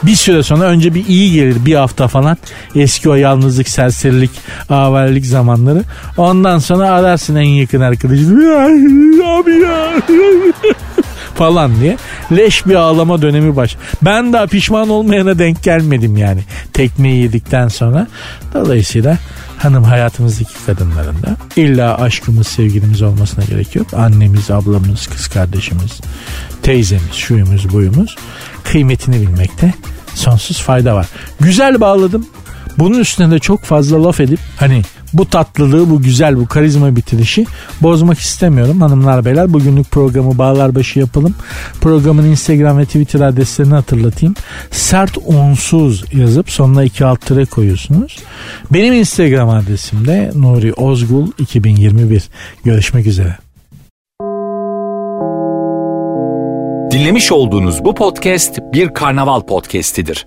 [0.03, 2.37] bir süre sonra önce bir iyi gelir bir hafta falan.
[2.75, 4.31] Eski o yalnızlık, serserilik,
[4.71, 5.83] avellik zamanları.
[6.17, 8.57] Ondan sonra ararsın en yakın arkadaşını.
[9.25, 9.93] Abi ya.
[11.35, 11.97] falan diye.
[12.33, 13.77] Leş bir ağlama dönemi baş.
[14.03, 16.41] Ben daha pişman olmayana denk gelmedim yani.
[16.73, 18.07] Tekmeyi yedikten sonra.
[18.55, 19.19] Dolayısıyla
[19.65, 23.95] hanım hayatımızdaki kadınların da illa aşkımız sevgilimiz olmasına gerek yok.
[23.95, 26.01] Annemiz, ablamız, kız kardeşimiz,
[26.63, 28.17] teyzemiz, şuyumuz, buyumuz
[28.65, 29.75] kıymetini bilmekte
[30.15, 31.07] sonsuz fayda var.
[31.41, 32.27] Güzel bağladım.
[32.79, 34.83] Bunun üstüne de çok fazla laf edip hani
[35.13, 37.47] bu tatlılığı, bu güzel, bu karizma bitirişi
[37.83, 38.81] bozmak istemiyorum.
[38.81, 41.35] Hanımlar beyler bugünlük programı bağlar başı yapalım.
[41.81, 44.35] Programın Instagram ve Twitter adreslerini hatırlatayım.
[44.71, 48.19] Sert unsuz yazıp sonuna iki alt tere koyuyorsunuz.
[48.71, 52.29] Benim Instagram adresim de Nuri Ozgul 2021.
[52.65, 53.37] Görüşmek üzere.
[56.91, 60.27] Dinlemiş olduğunuz bu podcast bir karnaval podcastidir.